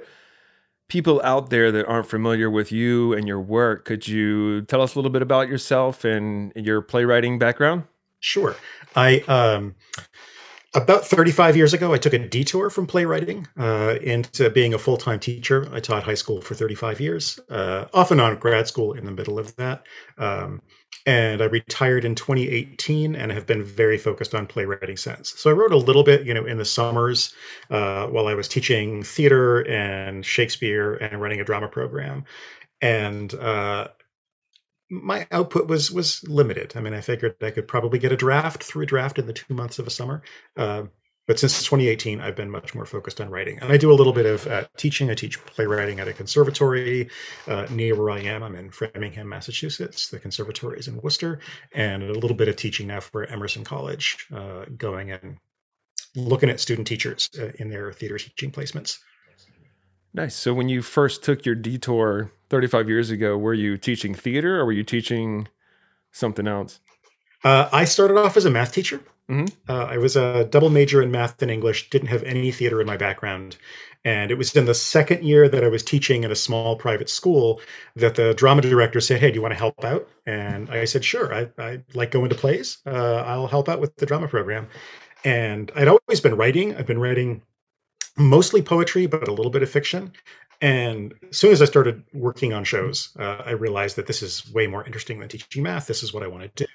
people 0.91 1.21
out 1.25 1.49
there 1.49 1.73
that 1.73 1.87
aren't 1.87 2.09
familiar 2.09 2.51
with 2.51 2.71
you 2.71 3.15
and 3.15 3.27
your 3.27 3.41
work, 3.41 3.87
could 3.87 4.07
you 4.07 4.63
tell 4.63 4.83
us 4.83 4.95
a 4.95 4.99
little 4.99 5.11
bit 5.11 5.23
about 5.23 5.49
yourself 5.49 6.05
and 6.05 6.53
your 6.55 6.83
playwriting 6.83 7.39
background? 7.39 7.85
Sure. 8.19 8.55
I 8.95 9.21
um 9.21 9.77
about 10.75 11.05
35 11.05 11.57
years 11.57 11.75
ago, 11.75 11.93
I 11.93 11.99
took 11.99 12.13
a 12.13 12.19
detour 12.19 12.71
from 12.71 12.87
playwriting 12.87 13.49
uh, 13.59 13.97
into 14.01 14.51
being 14.51 14.73
a 14.73 14.79
full 14.79 14.97
time 14.97 15.19
teacher. 15.19 15.69
I 15.73 15.81
taught 15.81 16.05
high 16.05 16.15
school 16.15 16.41
for 16.41 16.55
35 16.55 17.01
years, 17.01 17.41
uh, 17.51 17.87
off 17.93 18.11
and 18.11 18.21
on 18.21 18.37
grad 18.39 18.69
school 18.69 18.93
in 18.93 19.05
the 19.05 19.11
middle 19.11 19.39
of 19.39 19.57
that. 19.57 19.85
Um, 20.17 20.63
and 21.07 21.41
I 21.43 21.47
retired 21.47 22.05
in 22.05 22.15
2018 22.15 23.17
and 23.17 23.33
have 23.33 23.47
been 23.47 23.65
very 23.65 23.97
focused 23.97 24.35
on 24.35 24.47
playwriting 24.47 24.97
since. 24.97 25.33
So 25.37 25.51
I 25.51 25.55
wrote 25.55 25.73
a 25.73 25.77
little 25.77 26.03
bit, 26.03 26.27
you 26.27 26.35
know, 26.35 26.45
in 26.45 26.59
the 26.59 26.65
summers 26.65 27.35
uh, 27.71 28.07
while 28.07 28.27
I 28.27 28.35
was 28.35 28.47
teaching 28.47 29.03
theater 29.03 29.67
and 29.67 30.25
Shakespeare 30.25 30.95
and 30.95 31.21
running 31.21 31.41
a 31.41 31.45
drama 31.45 31.69
program. 31.69 32.25
And 32.83 33.33
uh, 33.35 33.89
my 34.91 35.27
output 35.31 35.69
was 35.69 35.91
was 35.91 36.23
limited. 36.29 36.73
I 36.77 36.81
mean, 36.81 36.95
I 36.95 37.01
figured 37.01 37.37
I 37.41 37.51
could 37.51 37.69
probably 37.69 37.99
get 37.99 38.13
a 38.13 38.17
draft 38.17 38.63
through 38.63 38.83
a 38.83 38.87
draft 38.87 39.19
in 39.19 39.27
the 39.27 39.33
two 39.33 39.55
months 39.55 39.79
of 39.79 39.87
a 39.87 39.91
summer. 39.91 40.23
Uh, 40.57 40.85
but 41.27 41.39
since 41.39 41.63
2018, 41.63 42.21
I've 42.21 42.35
been 42.35 42.51
much 42.51 42.75
more 42.75 42.85
focused 42.85 43.21
on 43.21 43.31
writing, 43.31 43.61
and 43.61 43.73
I 43.73 43.77
do 43.77 43.93
a 43.93 43.95
little 43.95 44.13
bit 44.13 44.27
of 44.27 44.49
uh, 44.49 44.65
teaching. 44.77 45.11
I 45.11 45.15
teach 45.15 45.41
playwriting 45.45 46.01
at 46.01 46.09
a 46.09 46.13
conservatory 46.13 47.09
uh, 47.47 47.67
near 47.71 47.95
where 47.95 48.11
I 48.11 48.19
am. 48.19 48.43
I'm 48.43 48.57
in 48.57 48.73
Framingham, 48.73 49.29
Massachusetts. 49.29 50.09
The 50.09 50.19
conservatory 50.19 50.81
is 50.81 50.89
in 50.89 51.01
Worcester, 51.01 51.39
and 51.73 52.03
a 52.03 52.15
little 52.15 52.37
bit 52.37 52.49
of 52.49 52.57
teaching 52.57 52.89
now 52.89 52.99
for 52.99 53.27
Emerson 53.27 53.63
College, 53.63 54.27
uh, 54.35 54.65
going 54.77 55.13
and 55.13 55.37
looking 56.17 56.51
at 56.51 56.59
student 56.59 56.89
teachers 56.89 57.31
uh, 57.39 57.53
in 57.61 57.71
their 57.71 57.93
theater 57.93 58.19
teaching 58.19 58.51
placements. 58.51 58.99
Nice. 60.13 60.35
So, 60.35 60.53
when 60.53 60.69
you 60.69 60.83
first 60.83 61.23
took 61.23 61.47
your 61.47 61.55
detour 61.55 62.33
35 62.51 62.89
years 62.89 63.11
ago, 63.11 63.39
were 63.39 63.55
you 63.55 63.77
teaching 63.77 64.15
theater 64.15 64.61
or 64.61 64.67
were 64.67 64.73
you 64.73 64.85
teaching 64.85 65.49
something 66.13 66.47
else? 66.47 66.81
Uh, 67.43 67.69
I 67.73 67.85
started 67.85 68.19
off 68.19 68.37
as 68.37 68.45
a 68.45 68.51
math 68.51 68.73
teacher. 68.73 69.01
Mhm. 69.31 69.53
Uh, 69.69 69.85
I 69.85 69.97
was 69.99 70.17
a 70.17 70.45
double 70.45 70.71
major 70.71 71.01
in 71.01 71.11
math 71.11 71.41
and 71.41 71.51
English, 71.51 71.89
didn't 71.89 72.09
have 72.09 72.25
any 72.25 72.51
theater 72.51 72.81
in 72.81 72.87
my 72.87 72.97
background. 72.97 73.57
And 74.05 74.31
it 74.31 74.39
was 74.39 74.57
in 74.57 74.65
the 74.65 74.75
second 74.75 75.25
year 75.25 75.49
that 75.49 75.63
I 75.63 75.69
was 75.69 75.83
teaching 75.83 76.25
at 76.25 76.31
a 76.31 76.37
small 76.37 76.75
private 76.75 77.09
school 77.09 77.61
that 77.95 78.17
the 78.17 78.35
drama 78.35 78.63
director 78.63 79.01
said, 79.01 79.21
Hey, 79.21 79.31
do 79.31 79.37
you 79.37 79.43
want 79.43 79.53
to 79.53 79.59
help 79.59 79.85
out? 79.85 80.09
And 80.27 80.69
I 80.71 80.85
said, 80.87 81.05
Sure, 81.05 81.33
I, 81.33 81.49
I 81.59 81.83
like 81.95 82.11
going 82.11 82.31
to 82.31 82.35
plays. 82.35 82.79
Uh, 82.87 83.23
I'll 83.27 83.47
help 83.47 83.69
out 83.69 83.81
with 83.81 83.97
the 83.97 84.07
drama 84.07 84.27
program. 84.27 84.69
And 85.25 85.71
I'd 85.77 85.89
always 85.89 86.21
been 86.21 86.35
writing. 86.35 86.75
I've 86.75 86.87
been 86.87 86.99
writing 87.01 87.43
mostly 88.17 88.63
poetry, 88.63 89.07
but 89.07 89.29
a 89.29 89.33
little 89.33 89.51
bit 89.51 89.63
of 89.63 89.71
fiction. 89.71 90.13
And 90.61 91.15
as 91.31 91.39
soon 91.39 91.53
as 91.53 91.63
I 91.63 91.65
started 91.65 92.05
working 92.13 92.53
on 92.53 92.65
shows, 92.65 93.17
uh, 93.19 93.43
I 93.47 93.53
realized 93.53 93.97
that 93.97 94.07
this 94.07 94.23
is 94.23 94.51
way 94.53 94.67
more 94.67 94.85
interesting 94.85 95.21
than 95.21 95.29
teaching 95.29 95.63
math. 95.63 95.87
This 95.87 96.03
is 96.03 96.13
what 96.13 96.23
I 96.23 96.27
want 96.27 96.43
to 96.43 96.65
do. 96.65 96.71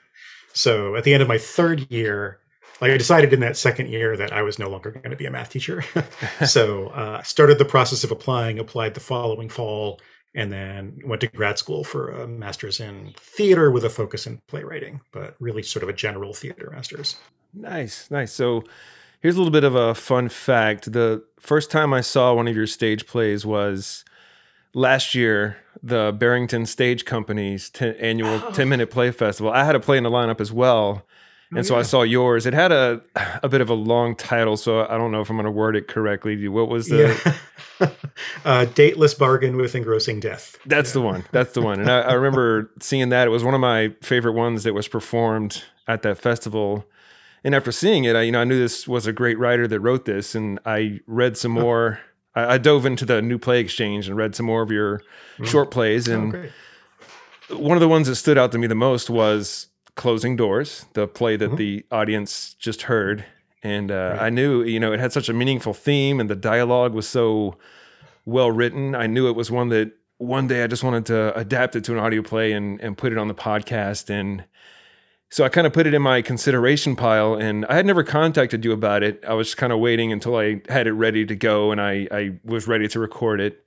So 0.54 0.96
at 0.96 1.04
the 1.04 1.14
end 1.14 1.22
of 1.22 1.28
my 1.28 1.38
third 1.38 1.92
year, 1.92 2.40
like 2.82 2.92
I 2.92 2.98
decided 2.98 3.32
in 3.32 3.42
that 3.42 3.58
second 3.58 3.90
year 3.90 4.18
that 4.18 4.34
I 4.34 4.42
was 4.42 4.58
no 4.58 4.70
longer 4.70 4.92
going 4.92 5.12
to 5.12 5.16
be 5.16 5.26
a 5.26 5.32
math 5.32 5.50
teacher. 5.50 5.84
so 6.46 6.88
uh, 6.88 7.22
started 7.24 7.58
the 7.58 7.66
process 7.66 8.04
of 8.04 8.12
applying, 8.12 8.58
applied 8.58 8.96
the 8.96 9.00
following 9.00 9.50
fall, 9.50 10.00
and 10.34 10.52
then 10.52 11.00
went 11.06 11.22
to 11.22 11.28
grad 11.28 11.58
school 11.58 11.84
for 11.84 12.10
a 12.10 12.28
master's 12.28 12.80
in 12.80 13.14
theater 13.18 13.72
with 13.72 13.86
a 13.86 13.90
focus 13.90 14.28
in 14.28 14.42
playwriting, 14.48 15.00
but 15.12 15.36
really 15.40 15.64
sort 15.64 15.84
of 15.84 15.90
a 15.90 15.94
general 15.94 16.34
theater 16.34 16.70
master's. 16.74 17.16
Nice, 17.54 18.12
nice. 18.12 18.34
So, 18.34 18.64
here's 19.26 19.38
a 19.38 19.40
little 19.40 19.52
bit 19.52 19.64
of 19.64 19.74
a 19.74 19.96
fun 19.96 20.30
fact. 20.30 20.94
The 20.94 21.24
first 21.40 21.72
time 21.72 21.96
I 21.96 22.02
saw 22.02 22.36
one 22.36 22.48
of 22.48 22.56
your 22.56 22.68
stage 22.68 23.08
plays 23.08 23.44
was 23.44 24.06
last 24.76 25.16
year, 25.16 25.58
the 25.82 26.16
Barrington 26.16 26.68
Stage 26.68 27.06
Company's 27.06 27.72
ten, 27.72 27.96
annual 27.96 28.40
10 28.52 28.70
minute 28.70 28.92
play 28.92 29.10
festival. 29.10 29.52
I 29.52 29.64
had 29.64 29.74
a 29.74 29.80
play 29.80 29.98
in 29.98 30.04
the 30.04 30.12
lineup 30.12 30.40
as 30.40 30.54
well. 30.54 31.08
And 31.56 31.66
so 31.66 31.76
I 31.76 31.82
saw 31.82 32.04
yours. 32.04 32.46
It 32.46 32.54
had 32.54 32.72
a 32.72 33.02
a 33.42 33.50
bit 33.50 33.62
of 33.62 33.70
a 33.70 33.74
long 33.74 34.16
title, 34.16 34.58
so 34.58 34.86
I 34.86 34.98
don't 34.98 35.12
know 35.12 35.22
if 35.22 35.30
I'm 35.30 35.38
going 35.38 35.46
to 35.46 35.52
word 35.52 35.76
it 35.76 35.88
correctly. 35.88 36.48
What 36.48 36.70
was 36.70 36.90
the? 36.90 37.36
Yeah. 37.80 37.90
uh, 38.46 38.66
dateless 38.66 39.14
bargain 39.16 39.56
with 39.56 39.74
engrossing 39.74 40.20
death. 40.20 40.58
That's 40.66 40.92
the 40.92 41.02
one. 41.02 41.24
That's 41.32 41.54
the 41.54 41.62
one. 41.62 41.80
And 41.80 41.90
I, 41.90 42.02
I 42.02 42.14
remember 42.14 42.72
seeing 42.80 43.10
that. 43.10 43.28
It 43.28 43.32
was 43.32 43.44
one 43.44 43.54
of 43.54 43.62
my 43.62 43.94
favorite 44.02 44.34
ones 44.34 44.64
that 44.64 44.74
was 44.74 44.88
performed 44.88 45.64
at 45.88 46.02
that 46.04 46.18
festival. 46.18 46.86
And 47.46 47.54
after 47.56 47.72
seeing 47.72 48.04
it, 48.06 48.16
I 48.16 48.24
you 48.24 48.32
know 48.34 48.42
I 48.42 48.44
knew 48.44 48.58
this 48.60 48.88
was 48.88 49.06
a 49.08 49.14
great 49.14 49.38
writer 49.40 49.68
that 49.68 49.80
wrote 49.80 50.04
this, 50.06 50.36
and 50.36 50.60
I 50.66 51.00
read 51.08 51.38
some 51.38 51.52
more. 51.54 52.00
I, 52.36 52.56
I 52.56 52.58
dove 52.58 52.86
into 52.86 53.06
the 53.06 53.22
New 53.22 53.38
Play 53.38 53.60
Exchange 53.62 54.08
and 54.08 54.18
read 54.18 54.36
some 54.36 54.46
more 54.48 54.62
of 54.64 54.72
your 54.72 55.02
short 55.44 55.70
plays, 55.72 56.10
Oh, 56.10 56.14
and 56.16 56.32
great. 56.32 56.52
one 57.50 57.78
of 57.78 57.82
the 57.82 57.88
ones 57.88 58.08
that 58.08 58.16
stood 58.16 58.38
out 58.38 58.52
to 58.54 58.58
me 58.58 58.68
the 58.68 58.76
most 58.76 59.10
was 59.10 59.68
Closing 59.96 60.36
Doors, 60.36 60.88
the 60.94 61.08
play 61.08 61.38
Mm-hmm. 61.38 61.52
that 61.52 61.58
the 61.58 61.86
audience 61.92 62.56
just 62.56 62.84
heard. 62.84 63.24
And 63.64 63.92
uh, 63.92 64.18
I 64.20 64.30
knew, 64.30 64.62
you 64.64 64.80
know, 64.80 64.92
it 64.94 65.00
had 65.00 65.12
such 65.14 65.30
a 65.30 65.34
meaningful 65.34 65.74
theme 65.74 66.20
and 66.20 66.30
the 66.30 66.36
dialogue 66.36 66.94
was 66.94 67.08
so 67.08 67.58
well 68.26 68.52
written. 68.52 68.94
I 68.94 69.08
knew 69.08 69.28
it 69.28 69.36
was 69.36 69.50
one 69.50 69.70
that 69.70 69.92
one 70.18 70.48
day 70.48 70.64
I 70.64 70.68
just 70.68 70.84
wanted 70.84 71.06
to 71.08 71.36
adapt 71.36 71.76
it 71.76 71.84
to 71.86 71.94
an 71.94 71.98
audio 72.00 72.22
play 72.22 72.52
and, 72.54 72.80
and 72.82 72.96
put 72.98 73.12
it 73.12 73.18
on 73.18 73.28
the 73.28 73.34
podcast. 73.34 74.10
And 74.12 74.44
so 75.30 75.44
I 75.44 75.50
kind 75.50 75.68
of 75.68 75.74
put 75.74 75.88
it 75.88 75.94
in 75.94 76.02
my 76.02 76.22
consideration 76.22 76.96
pile 76.96 77.34
and 77.36 77.66
I 77.66 77.76
had 77.76 77.86
never 77.86 78.04
contacted 78.04 78.64
you 78.64 78.72
about 78.72 79.04
it. 79.04 79.24
I 79.28 79.34
was 79.34 79.54
kind 79.56 79.74
of 79.74 79.80
waiting 79.80 80.12
until 80.12 80.36
I 80.38 80.62
had 80.70 80.88
it 80.88 80.94
ready 80.94 81.26
to 81.26 81.36
go 81.36 81.72
and 81.72 81.82
I, 81.82 82.08
I 82.12 82.34
was 82.44 82.68
ready 82.68 82.88
to 82.90 83.00
record 83.00 83.42
it. 83.42 83.64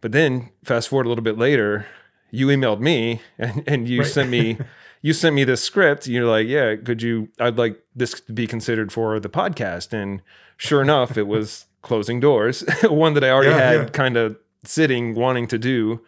But 0.00 0.12
then 0.12 0.50
fast 0.64 0.88
forward 0.88 1.06
a 1.06 1.08
little 1.08 1.24
bit 1.24 1.38
later, 1.38 1.86
you 2.30 2.48
emailed 2.48 2.80
me 2.80 3.20
and, 3.38 3.64
and 3.66 3.88
you 3.88 4.00
Right. 4.02 4.06
sent 4.08 4.30
me 4.30 4.58
you 5.02 5.12
sent 5.12 5.34
me 5.34 5.44
this 5.44 5.62
script. 5.62 6.06
You're 6.06 6.26
like, 6.26 6.46
yeah, 6.46 6.76
could 6.76 7.02
you 7.02 7.28
I'd 7.40 7.58
like 7.58 7.80
this 7.96 8.20
to 8.20 8.32
be 8.32 8.46
considered 8.46 8.92
for 8.92 9.18
the 9.18 9.28
podcast. 9.30 9.92
And 9.92 10.22
sure 10.56 10.82
enough, 10.82 11.16
it 11.16 11.26
was 11.26 11.66
closing 11.82 12.20
doors, 12.20 12.64
one 12.84 13.14
that 13.14 13.24
I 13.24 13.30
already 13.30 13.50
Yeah, 13.50 13.58
had 13.70 13.80
yeah. 13.80 13.88
kind 13.88 14.16
of 14.16 14.36
sitting 14.64 15.14
wanting 15.14 15.46
to 15.48 15.58
do. 15.58 16.00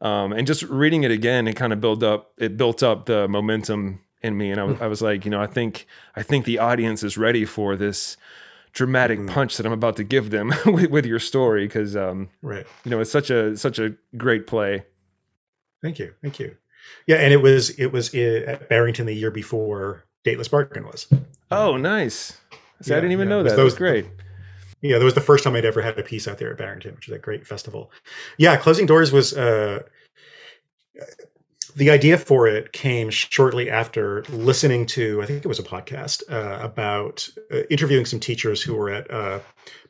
Um, 0.00 0.32
and 0.32 0.46
just 0.46 0.64
reading 0.64 1.04
it 1.04 1.10
again, 1.12 1.46
it 1.48 1.54
kind 1.54 1.72
of 1.72 1.80
built 1.80 2.02
up 2.02 2.32
it 2.36 2.56
built 2.56 2.82
up 2.82 3.06
the 3.06 3.26
momentum 3.28 4.00
in 4.22 4.36
me. 4.36 4.50
And 4.50 4.60
I 4.60 4.64
was, 4.64 4.80
I 4.80 4.86
was 4.86 5.02
like, 5.02 5.24
you 5.24 5.30
know, 5.30 5.40
I 5.40 5.46
think 5.46 5.86
I 6.16 6.22
think 6.22 6.44
the 6.44 6.58
audience 6.58 7.02
is 7.02 7.16
ready 7.18 7.44
for 7.44 7.76
this 7.76 8.16
dramatic 8.72 9.18
Mm-hmm. 9.18 9.28
punch 9.34 9.56
that 9.58 9.66
I'm 9.66 9.72
about 9.72 9.96
to 9.96 10.04
give 10.04 10.30
them 10.30 10.52
with, 10.66 10.90
with 10.90 11.06
your 11.06 11.18
story 11.18 11.66
because 11.66 11.94
um, 11.96 12.28
Right. 12.40 12.66
you 12.84 12.90
know 12.90 13.00
it's 13.00 13.10
such 13.10 13.30
a 13.30 13.56
such 13.56 13.78
a 13.78 13.94
great 14.16 14.46
play. 14.46 14.84
Thank 15.82 15.98
you. 15.98 16.14
Thank 16.22 16.38
you. 16.38 16.56
Yeah, 17.06 17.16
and 17.16 17.32
it 17.32 17.42
was 17.42 17.70
it 17.70 17.86
was 17.92 18.14
at 18.14 18.68
Barrington 18.68 19.06
the 19.06 19.14
year 19.14 19.30
before 19.30 20.04
Dateless 20.24 20.48
Bargain 20.48 20.84
was. 20.86 21.06
Oh, 21.50 21.76
nice. 21.76 22.38
See, 22.80 22.92
I 22.92 22.96
didn't 22.96 23.12
even 23.12 23.28
yeah. 23.28 23.34
know 23.36 23.42
that. 23.42 23.56
That 23.56 23.62
was 23.64 23.74
great. 23.74 24.06
Yeah, 24.80 24.98
that 24.98 25.04
was 25.04 25.14
the 25.14 25.20
first 25.20 25.44
time 25.44 25.54
I'd 25.54 25.64
ever 25.64 25.80
had 25.82 25.96
a 25.98 26.02
piece 26.02 26.26
out 26.26 26.38
there 26.38 26.50
at 26.50 26.58
Barrington, 26.58 26.94
which 26.96 27.06
is 27.08 27.14
a 27.14 27.18
great 27.18 27.46
festival. 27.46 27.92
Yeah, 28.38 28.56
Closing 28.56 28.86
Doors 28.86 29.12
was 29.12 29.32
uh, 29.36 29.82
the 31.74 31.90
idea 31.90 32.18
for 32.18 32.46
it 32.46 32.72
came 32.72 33.10
shortly 33.10 33.70
after 33.70 34.22
listening 34.30 34.86
to, 34.86 35.22
I 35.22 35.26
think 35.26 35.44
it 35.44 35.48
was 35.48 35.58
a 35.58 35.62
podcast 35.62 36.22
uh, 36.30 36.62
about 36.62 37.28
uh, 37.50 37.62
interviewing 37.70 38.04
some 38.04 38.20
teachers 38.20 38.62
who 38.62 38.74
were 38.74 38.90
at 38.90 39.10
uh, 39.10 39.40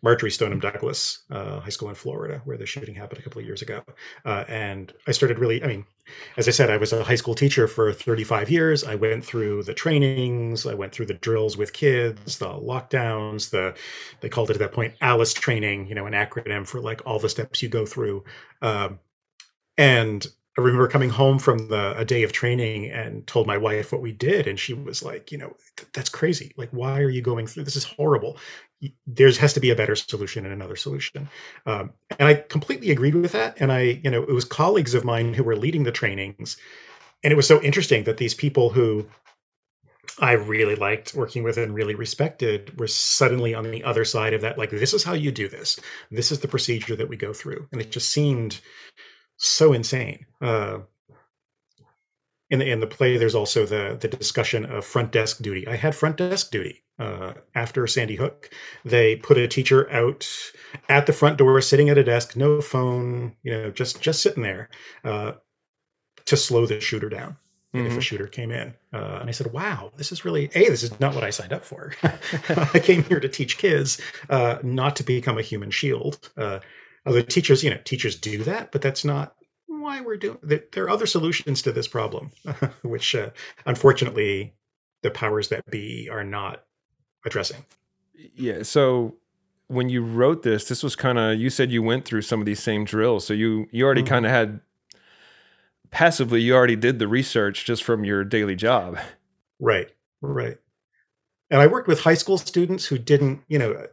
Marjory 0.02 0.30
Stoneman 0.30 0.60
Douglas 0.60 1.22
uh, 1.30 1.60
High 1.60 1.70
School 1.70 1.88
in 1.88 1.94
Florida, 1.94 2.40
where 2.44 2.56
the 2.56 2.66
shooting 2.66 2.94
happened 2.94 3.20
a 3.20 3.22
couple 3.22 3.40
of 3.40 3.46
years 3.46 3.62
ago. 3.62 3.82
Uh, 4.24 4.44
and 4.48 4.92
I 5.06 5.12
started 5.12 5.38
really, 5.38 5.62
I 5.62 5.66
mean, 5.66 5.84
as 6.36 6.48
I 6.48 6.50
said, 6.50 6.70
I 6.70 6.76
was 6.76 6.92
a 6.92 7.04
high 7.04 7.14
school 7.14 7.34
teacher 7.34 7.66
for 7.66 7.92
35 7.92 8.50
years. 8.50 8.84
I 8.84 8.94
went 8.94 9.24
through 9.24 9.64
the 9.64 9.74
trainings, 9.74 10.66
I 10.66 10.74
went 10.74 10.92
through 10.92 11.06
the 11.06 11.14
drills 11.14 11.56
with 11.56 11.72
kids, 11.72 12.38
the 12.38 12.48
lockdowns, 12.48 13.50
the, 13.50 13.74
they 14.20 14.28
called 14.28 14.50
it 14.50 14.54
at 14.54 14.60
that 14.60 14.72
point 14.72 14.94
ALICE 15.00 15.34
training, 15.34 15.86
you 15.86 15.94
know, 15.94 16.06
an 16.06 16.12
acronym 16.12 16.66
for 16.66 16.80
like 16.80 17.00
all 17.06 17.18
the 17.18 17.28
steps 17.28 17.62
you 17.62 17.68
go 17.68 17.86
through. 17.86 18.24
Um, 18.60 18.98
and 19.78 20.26
I 20.58 20.60
remember 20.60 20.86
coming 20.86 21.08
home 21.08 21.38
from 21.38 21.68
the 21.68 21.96
a 21.98 22.04
day 22.04 22.22
of 22.22 22.32
training 22.32 22.90
and 22.90 23.26
told 23.26 23.46
my 23.46 23.56
wife 23.56 23.90
what 23.90 24.02
we 24.02 24.12
did, 24.12 24.46
and 24.46 24.58
she 24.60 24.74
was 24.74 25.02
like, 25.02 25.32
"You 25.32 25.38
know, 25.38 25.56
that's 25.94 26.10
crazy. 26.10 26.52
Like, 26.58 26.68
why 26.70 27.00
are 27.00 27.08
you 27.08 27.22
going 27.22 27.46
through 27.46 27.64
this? 27.64 27.76
Is 27.76 27.84
horrible. 27.84 28.36
There's 29.06 29.38
has 29.38 29.54
to 29.54 29.60
be 29.60 29.70
a 29.70 29.76
better 29.76 29.96
solution 29.96 30.44
and 30.44 30.52
another 30.52 30.76
solution." 30.76 31.28
Um, 31.64 31.92
and 32.18 32.28
I 32.28 32.34
completely 32.34 32.90
agreed 32.90 33.14
with 33.14 33.32
that. 33.32 33.56
And 33.60 33.72
I, 33.72 34.00
you 34.04 34.10
know, 34.10 34.22
it 34.22 34.32
was 34.32 34.44
colleagues 34.44 34.94
of 34.94 35.04
mine 35.04 35.32
who 35.34 35.44
were 35.44 35.56
leading 35.56 35.84
the 35.84 35.92
trainings, 35.92 36.58
and 37.24 37.32
it 37.32 37.36
was 37.36 37.46
so 37.46 37.62
interesting 37.62 38.04
that 38.04 38.18
these 38.18 38.34
people 38.34 38.70
who 38.70 39.06
I 40.18 40.32
really 40.32 40.74
liked 40.74 41.14
working 41.14 41.42
with 41.42 41.56
and 41.56 41.74
really 41.74 41.94
respected 41.94 42.78
were 42.78 42.86
suddenly 42.86 43.54
on 43.54 43.70
the 43.70 43.82
other 43.84 44.04
side 44.04 44.34
of 44.34 44.42
that. 44.42 44.58
Like, 44.58 44.70
this 44.70 44.92
is 44.92 45.04
how 45.04 45.14
you 45.14 45.32
do 45.32 45.48
this. 45.48 45.80
This 46.10 46.30
is 46.30 46.40
the 46.40 46.48
procedure 46.48 46.96
that 46.96 47.08
we 47.08 47.16
go 47.16 47.32
through, 47.32 47.68
and 47.72 47.80
it 47.80 47.90
just 47.90 48.10
seemed 48.10 48.60
so 49.42 49.72
insane. 49.72 50.26
Uh, 50.40 50.80
in 52.50 52.58
the 52.58 52.70
in 52.70 52.80
the 52.80 52.86
play, 52.86 53.16
there's 53.16 53.34
also 53.34 53.66
the 53.66 53.96
the 54.00 54.08
discussion 54.08 54.64
of 54.64 54.84
front 54.84 55.10
desk 55.10 55.42
duty. 55.42 55.66
I 55.66 55.76
had 55.76 55.94
front 55.94 56.18
desk 56.18 56.50
duty 56.50 56.82
uh, 56.98 57.32
after 57.54 57.86
Sandy 57.86 58.16
Hook. 58.16 58.50
They 58.84 59.16
put 59.16 59.38
a 59.38 59.48
teacher 59.48 59.90
out 59.90 60.28
at 60.88 61.06
the 61.06 61.12
front 61.12 61.38
door, 61.38 61.60
sitting 61.60 61.88
at 61.88 61.98
a 61.98 62.04
desk, 62.04 62.36
no 62.36 62.60
phone, 62.60 63.34
you 63.42 63.52
know, 63.52 63.70
just 63.70 64.00
just 64.00 64.22
sitting 64.22 64.42
there 64.42 64.68
uh, 65.02 65.32
to 66.26 66.36
slow 66.36 66.66
the 66.66 66.80
shooter 66.80 67.08
down. 67.08 67.36
Mm-hmm. 67.74 67.86
If 67.86 67.96
a 67.96 68.00
shooter 68.02 68.26
came 68.26 68.50
in, 68.50 68.74
uh, 68.92 69.18
and 69.22 69.30
I 69.30 69.32
said, 69.32 69.50
"Wow, 69.54 69.92
this 69.96 70.12
is 70.12 70.26
really 70.26 70.50
a. 70.54 70.68
This 70.68 70.82
is 70.82 71.00
not 71.00 71.14
what 71.14 71.24
I 71.24 71.30
signed 71.30 71.54
up 71.54 71.64
for. 71.64 71.94
I 72.02 72.80
came 72.80 73.02
here 73.04 73.18
to 73.18 73.30
teach 73.30 73.56
kids, 73.56 73.98
uh, 74.28 74.58
not 74.62 74.94
to 74.96 75.02
become 75.02 75.38
a 75.38 75.42
human 75.42 75.70
shield." 75.70 76.30
Uh, 76.36 76.58
Although 77.04 77.22
teachers, 77.22 77.64
you 77.64 77.70
know, 77.70 77.80
teachers 77.84 78.16
do 78.16 78.44
that, 78.44 78.72
but 78.72 78.82
that's 78.82 79.04
not 79.04 79.34
why 79.66 80.00
we're 80.00 80.16
doing. 80.16 80.38
There 80.42 80.84
are 80.84 80.90
other 80.90 81.06
solutions 81.06 81.62
to 81.62 81.72
this 81.72 81.88
problem, 81.88 82.30
which 82.82 83.14
uh, 83.14 83.30
unfortunately 83.66 84.54
the 85.02 85.10
powers 85.10 85.48
that 85.48 85.66
be 85.66 86.08
are 86.10 86.24
not 86.24 86.64
addressing. 87.26 87.64
Yeah. 88.14 88.62
So 88.62 89.16
when 89.66 89.88
you 89.88 90.04
wrote 90.04 90.42
this, 90.42 90.68
this 90.68 90.82
was 90.82 90.94
kind 90.94 91.18
of 91.18 91.38
you 91.40 91.50
said 91.50 91.72
you 91.72 91.82
went 91.82 92.04
through 92.04 92.22
some 92.22 92.40
of 92.40 92.46
these 92.46 92.62
same 92.62 92.84
drills, 92.84 93.26
so 93.26 93.34
you 93.34 93.66
you 93.72 93.84
already 93.84 94.02
mm-hmm. 94.02 94.14
kind 94.14 94.26
of 94.26 94.32
had 94.32 94.60
passively 95.90 96.40
you 96.40 96.54
already 96.54 96.76
did 96.76 96.98
the 96.98 97.08
research 97.08 97.64
just 97.64 97.82
from 97.82 98.04
your 98.04 98.24
daily 98.24 98.56
job. 98.56 98.98
Right. 99.60 99.88
Right. 100.20 100.58
And 101.50 101.60
I 101.60 101.66
worked 101.66 101.86
with 101.86 102.00
high 102.00 102.14
school 102.14 102.38
students 102.38 102.86
who 102.86 102.98
didn't, 102.98 103.42
you 103.46 103.58
know, 103.58 103.86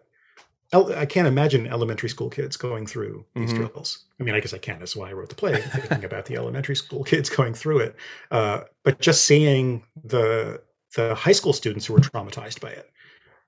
I 0.71 1.05
can't 1.05 1.27
imagine 1.27 1.65
elementary 1.65 2.09
school 2.09 2.29
kids 2.29 2.55
going 2.55 2.85
through 2.85 3.25
these 3.35 3.51
mm-hmm. 3.51 3.65
drills. 3.65 4.05
I 4.19 4.23
mean, 4.23 4.35
I 4.35 4.39
guess 4.39 4.53
I 4.53 4.59
can. 4.59 4.77
That's 4.79 4.95
why 4.95 5.09
I 5.09 5.13
wrote 5.13 5.29
the 5.29 5.35
play, 5.35 5.59
thinking 5.59 6.03
about 6.03 6.25
the 6.25 6.35
elementary 6.35 6.75
school 6.75 7.03
kids 7.05 7.29
going 7.29 7.55
through 7.55 7.79
it. 7.79 7.95
Uh, 8.29 8.61
but 8.83 8.99
just 8.99 9.25
seeing 9.25 9.83
the 10.03 10.61
the 10.95 11.15
high 11.15 11.31
school 11.31 11.53
students 11.53 11.85
who 11.85 11.93
were 11.93 11.99
traumatized 11.99 12.61
by 12.61 12.69
it, 12.69 12.91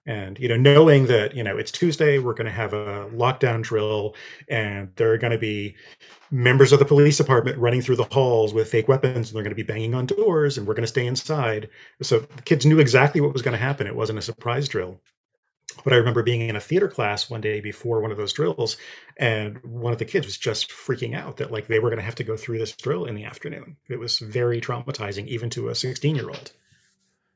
and 0.07 0.39
you 0.39 0.47
know, 0.47 0.57
knowing 0.57 1.05
that 1.07 1.35
you 1.35 1.43
know 1.43 1.57
it's 1.57 1.71
Tuesday, 1.71 2.17
we're 2.17 2.33
going 2.33 2.45
to 2.45 2.51
have 2.51 2.73
a 2.73 3.07
lockdown 3.13 3.61
drill, 3.61 4.15
and 4.49 4.89
there 4.95 5.11
are 5.11 5.17
going 5.19 5.31
to 5.31 5.37
be 5.37 5.75
members 6.31 6.71
of 6.71 6.79
the 6.79 6.85
police 6.85 7.17
department 7.17 7.57
running 7.59 7.81
through 7.81 7.97
the 7.97 8.07
halls 8.11 8.51
with 8.51 8.71
fake 8.71 8.87
weapons, 8.87 9.29
and 9.29 9.35
they're 9.35 9.43
going 9.43 9.55
to 9.55 9.55
be 9.55 9.61
banging 9.63 9.93
on 9.93 10.07
doors, 10.07 10.57
and 10.57 10.65
we're 10.65 10.73
going 10.73 10.83
to 10.83 10.87
stay 10.87 11.05
inside. 11.05 11.69
So 12.01 12.19
the 12.19 12.41
kids 12.41 12.65
knew 12.65 12.79
exactly 12.79 13.21
what 13.21 13.33
was 13.33 13.43
going 13.43 13.53
to 13.53 13.63
happen. 13.63 13.85
It 13.85 13.95
wasn't 13.95 14.17
a 14.17 14.23
surprise 14.23 14.67
drill. 14.67 14.99
But 15.83 15.93
I 15.93 15.97
remember 15.97 16.23
being 16.23 16.41
in 16.41 16.55
a 16.55 16.61
theater 16.61 16.87
class 16.87 17.29
one 17.29 17.41
day 17.41 17.61
before 17.61 18.01
one 18.01 18.11
of 18.11 18.17
those 18.17 18.33
drills, 18.33 18.77
and 19.17 19.61
one 19.63 19.93
of 19.93 19.99
the 19.99 20.05
kids 20.05 20.25
was 20.25 20.37
just 20.37 20.69
freaking 20.69 21.15
out 21.15 21.37
that 21.37 21.51
like 21.51 21.67
they 21.67 21.79
were 21.79 21.89
going 21.89 21.99
to 21.99 22.05
have 22.05 22.15
to 22.15 22.23
go 22.23 22.37
through 22.37 22.59
this 22.59 22.75
drill 22.75 23.05
in 23.05 23.15
the 23.15 23.25
afternoon. 23.25 23.77
It 23.89 23.99
was 23.99 24.19
very 24.19 24.61
traumatizing, 24.61 25.27
even 25.27 25.49
to 25.51 25.69
a 25.69 25.75
16 25.75 26.15
year 26.15 26.29
old. 26.29 26.51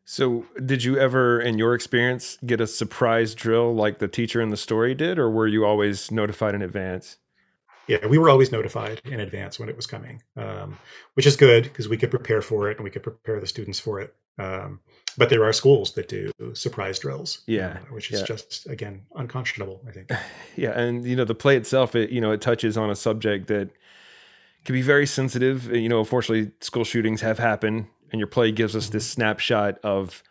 So, 0.07 0.45
did 0.63 0.83
you 0.83 0.99
ever, 0.99 1.41
in 1.41 1.57
your 1.57 1.73
experience, 1.73 2.37
get 2.45 2.61
a 2.61 2.67
surprise 2.67 3.33
drill 3.33 3.73
like 3.73 3.97
the 3.97 4.07
teacher 4.07 4.39
in 4.39 4.49
the 4.49 4.57
story 4.57 4.93
did, 4.93 5.17
or 5.17 5.31
were 5.31 5.47
you 5.47 5.65
always 5.65 6.11
notified 6.11 6.53
in 6.53 6.61
advance? 6.61 7.17
Yeah, 7.87 8.05
we 8.07 8.17
were 8.17 8.29
always 8.29 8.51
notified 8.51 9.01
in 9.05 9.19
advance 9.19 9.59
when 9.59 9.69
it 9.69 9.75
was 9.75 9.87
coming, 9.87 10.21
um, 10.37 10.77
which 11.13 11.25
is 11.25 11.35
good 11.35 11.63
because 11.63 11.87
we 11.87 11.97
could 11.97 12.11
prepare 12.11 12.41
for 12.41 12.69
it 12.69 12.77
and 12.77 12.83
we 12.83 12.89
could 12.89 13.03
prepare 13.03 13.39
the 13.39 13.47
students 13.47 13.79
for 13.79 13.99
it. 13.99 14.15
Um, 14.37 14.79
but 15.17 15.30
there 15.30 15.43
are 15.43 15.54
schools 15.54 15.93
that 15.93 16.08
do 16.08 16.32
surprise 16.54 16.99
drills. 16.99 17.39
Yeah, 17.47 17.67
uh, 17.67 17.93
which 17.93 18.12
is 18.12 18.21
yeah. 18.21 18.25
just 18.25 18.67
again 18.67 19.04
unconscionable. 19.15 19.82
I 19.88 19.91
think. 19.91 20.12
Yeah, 20.58 20.80
and 20.80 21.06
you 21.06 21.17
know 21.17 21.25
the 21.25 21.36
play 21.36 21.58
itself, 21.58 21.95
it 21.95 22.12
you 22.12 22.21
know 22.21 22.32
it 22.32 22.41
touches 22.41 22.78
on 22.78 22.89
a 22.89 22.95
subject 22.95 23.47
that 23.47 23.69
can 24.63 24.73
be 24.73 24.82
very 24.82 25.06
sensitive. 25.06 25.67
You 25.67 25.89
know, 25.89 25.99
unfortunately, 25.99 26.51
school 26.62 26.86
shootings 26.86 27.21
have 27.21 27.39
happened, 27.39 27.88
and 28.12 28.19
your 28.19 28.28
play 28.28 28.51
gives 28.51 28.75
us 28.75 28.89
this 28.89 29.06
mm-hmm. 29.06 29.21
snapshot 29.21 29.80
of 29.84 30.23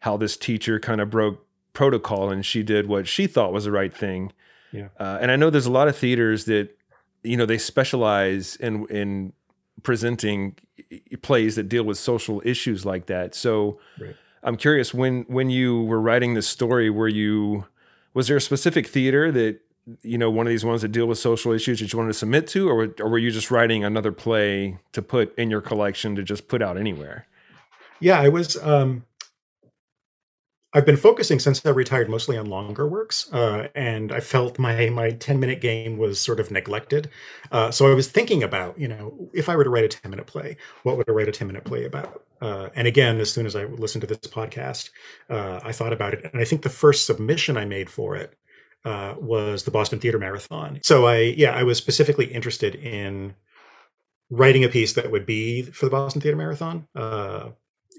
how 0.00 0.16
this 0.16 0.36
teacher 0.36 0.78
kind 0.78 1.00
of 1.00 1.10
broke 1.10 1.44
protocol 1.72 2.30
and 2.30 2.46
she 2.46 2.62
did 2.62 2.86
what 2.86 3.06
she 3.06 3.26
thought 3.26 3.52
was 3.52 3.64
the 3.64 3.70
right 3.70 3.92
thing. 3.92 4.32
Yeah, 4.72 4.88
uh, 4.98 5.18
and 5.20 5.30
I 5.30 5.36
know 5.36 5.50
there's 5.50 5.66
a 5.66 5.72
lot 5.72 5.88
of 5.88 5.96
theaters 5.96 6.44
that 6.46 6.76
you 7.22 7.36
know 7.36 7.46
they 7.46 7.58
specialize 7.58 8.56
in 8.56 8.86
in 8.86 9.32
presenting 9.82 10.56
plays 11.22 11.56
that 11.56 11.68
deal 11.68 11.84
with 11.84 11.98
social 11.98 12.42
issues 12.44 12.84
like 12.84 13.06
that. 13.06 13.34
So 13.34 13.78
right. 13.98 14.14
I'm 14.42 14.56
curious 14.56 14.92
when 14.94 15.22
when 15.22 15.50
you 15.50 15.82
were 15.82 16.00
writing 16.00 16.34
this 16.34 16.46
story, 16.46 16.90
were 16.90 17.08
you 17.08 17.66
was 18.14 18.28
there 18.28 18.36
a 18.36 18.40
specific 18.40 18.86
theater 18.86 19.32
that 19.32 19.60
you 20.02 20.18
know 20.18 20.30
one 20.30 20.46
of 20.46 20.50
these 20.50 20.64
ones 20.64 20.82
that 20.82 20.88
deal 20.88 21.06
with 21.06 21.18
social 21.18 21.52
issues 21.52 21.80
that 21.80 21.92
you 21.92 21.98
wanted 21.98 22.12
to 22.12 22.18
submit 22.18 22.46
to, 22.48 22.68
or 22.68 22.94
or 23.00 23.08
were 23.08 23.18
you 23.18 23.30
just 23.30 23.50
writing 23.50 23.84
another 23.84 24.12
play 24.12 24.78
to 24.92 25.02
put 25.02 25.36
in 25.38 25.50
your 25.50 25.60
collection 25.60 26.14
to 26.16 26.22
just 26.22 26.48
put 26.48 26.62
out 26.62 26.76
anywhere? 26.76 27.26
Yeah, 28.00 28.20
I 28.20 28.28
was. 28.28 28.56
Um, 28.62 29.05
I've 30.72 30.84
been 30.84 30.96
focusing 30.96 31.38
since 31.38 31.64
I 31.64 31.70
retired 31.70 32.10
mostly 32.10 32.36
on 32.36 32.46
longer 32.46 32.86
works, 32.86 33.32
uh, 33.32 33.68
and 33.74 34.12
I 34.12 34.20
felt 34.20 34.58
my 34.58 34.90
my 34.90 35.10
ten 35.10 35.40
minute 35.40 35.60
game 35.60 35.96
was 35.96 36.20
sort 36.20 36.40
of 36.40 36.50
neglected. 36.50 37.08
Uh, 37.50 37.70
so 37.70 37.90
I 37.90 37.94
was 37.94 38.08
thinking 38.08 38.42
about, 38.42 38.78
you 38.78 38.88
know, 38.88 39.30
if 39.32 39.48
I 39.48 39.56
were 39.56 39.64
to 39.64 39.70
write 39.70 39.84
a 39.84 39.88
ten 39.88 40.10
minute 40.10 40.26
play, 40.26 40.56
what 40.82 40.96
would 40.96 41.08
I 41.08 41.12
write 41.12 41.28
a 41.28 41.32
ten 41.32 41.46
minute 41.46 41.64
play 41.64 41.84
about? 41.84 42.24
Uh, 42.42 42.68
and 42.74 42.86
again, 42.86 43.20
as 43.20 43.32
soon 43.32 43.46
as 43.46 43.56
I 43.56 43.64
listened 43.64 44.02
to 44.02 44.06
this 44.06 44.18
podcast, 44.18 44.90
uh, 45.30 45.60
I 45.62 45.72
thought 45.72 45.92
about 45.92 46.12
it, 46.14 46.28
and 46.30 46.42
I 46.42 46.44
think 46.44 46.62
the 46.62 46.68
first 46.68 47.06
submission 47.06 47.56
I 47.56 47.64
made 47.64 47.88
for 47.88 48.14
it 48.16 48.34
uh, 48.84 49.14
was 49.18 49.64
the 49.64 49.70
Boston 49.70 49.98
Theater 49.98 50.18
Marathon. 50.18 50.80
So 50.82 51.06
I, 51.06 51.18
yeah, 51.18 51.52
I 51.54 51.62
was 51.62 51.78
specifically 51.78 52.26
interested 52.26 52.74
in 52.74 53.34
writing 54.28 54.64
a 54.64 54.68
piece 54.68 54.92
that 54.94 55.10
would 55.10 55.24
be 55.24 55.62
for 55.62 55.86
the 55.86 55.90
Boston 55.90 56.20
Theater 56.20 56.36
Marathon. 56.36 56.86
Uh, 56.94 57.50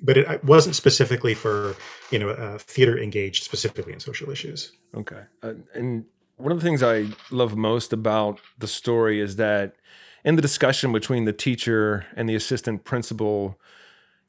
but 0.01 0.17
it 0.17 0.43
wasn't 0.43 0.75
specifically 0.75 1.33
for 1.33 1.75
you 2.11 2.19
know 2.19 2.29
uh, 2.29 2.57
theater 2.57 2.97
engaged 2.97 3.43
specifically 3.43 3.93
in 3.93 3.99
social 3.99 4.29
issues. 4.29 4.71
Okay, 4.93 5.21
uh, 5.43 5.53
and 5.73 6.05
one 6.37 6.51
of 6.51 6.59
the 6.59 6.63
things 6.63 6.83
I 6.83 7.07
love 7.31 7.55
most 7.55 7.93
about 7.93 8.39
the 8.57 8.67
story 8.67 9.19
is 9.19 9.35
that 9.37 9.75
in 10.23 10.35
the 10.35 10.41
discussion 10.41 10.91
between 10.91 11.25
the 11.25 11.33
teacher 11.33 12.05
and 12.15 12.29
the 12.29 12.35
assistant 12.35 12.83
principal, 12.83 13.59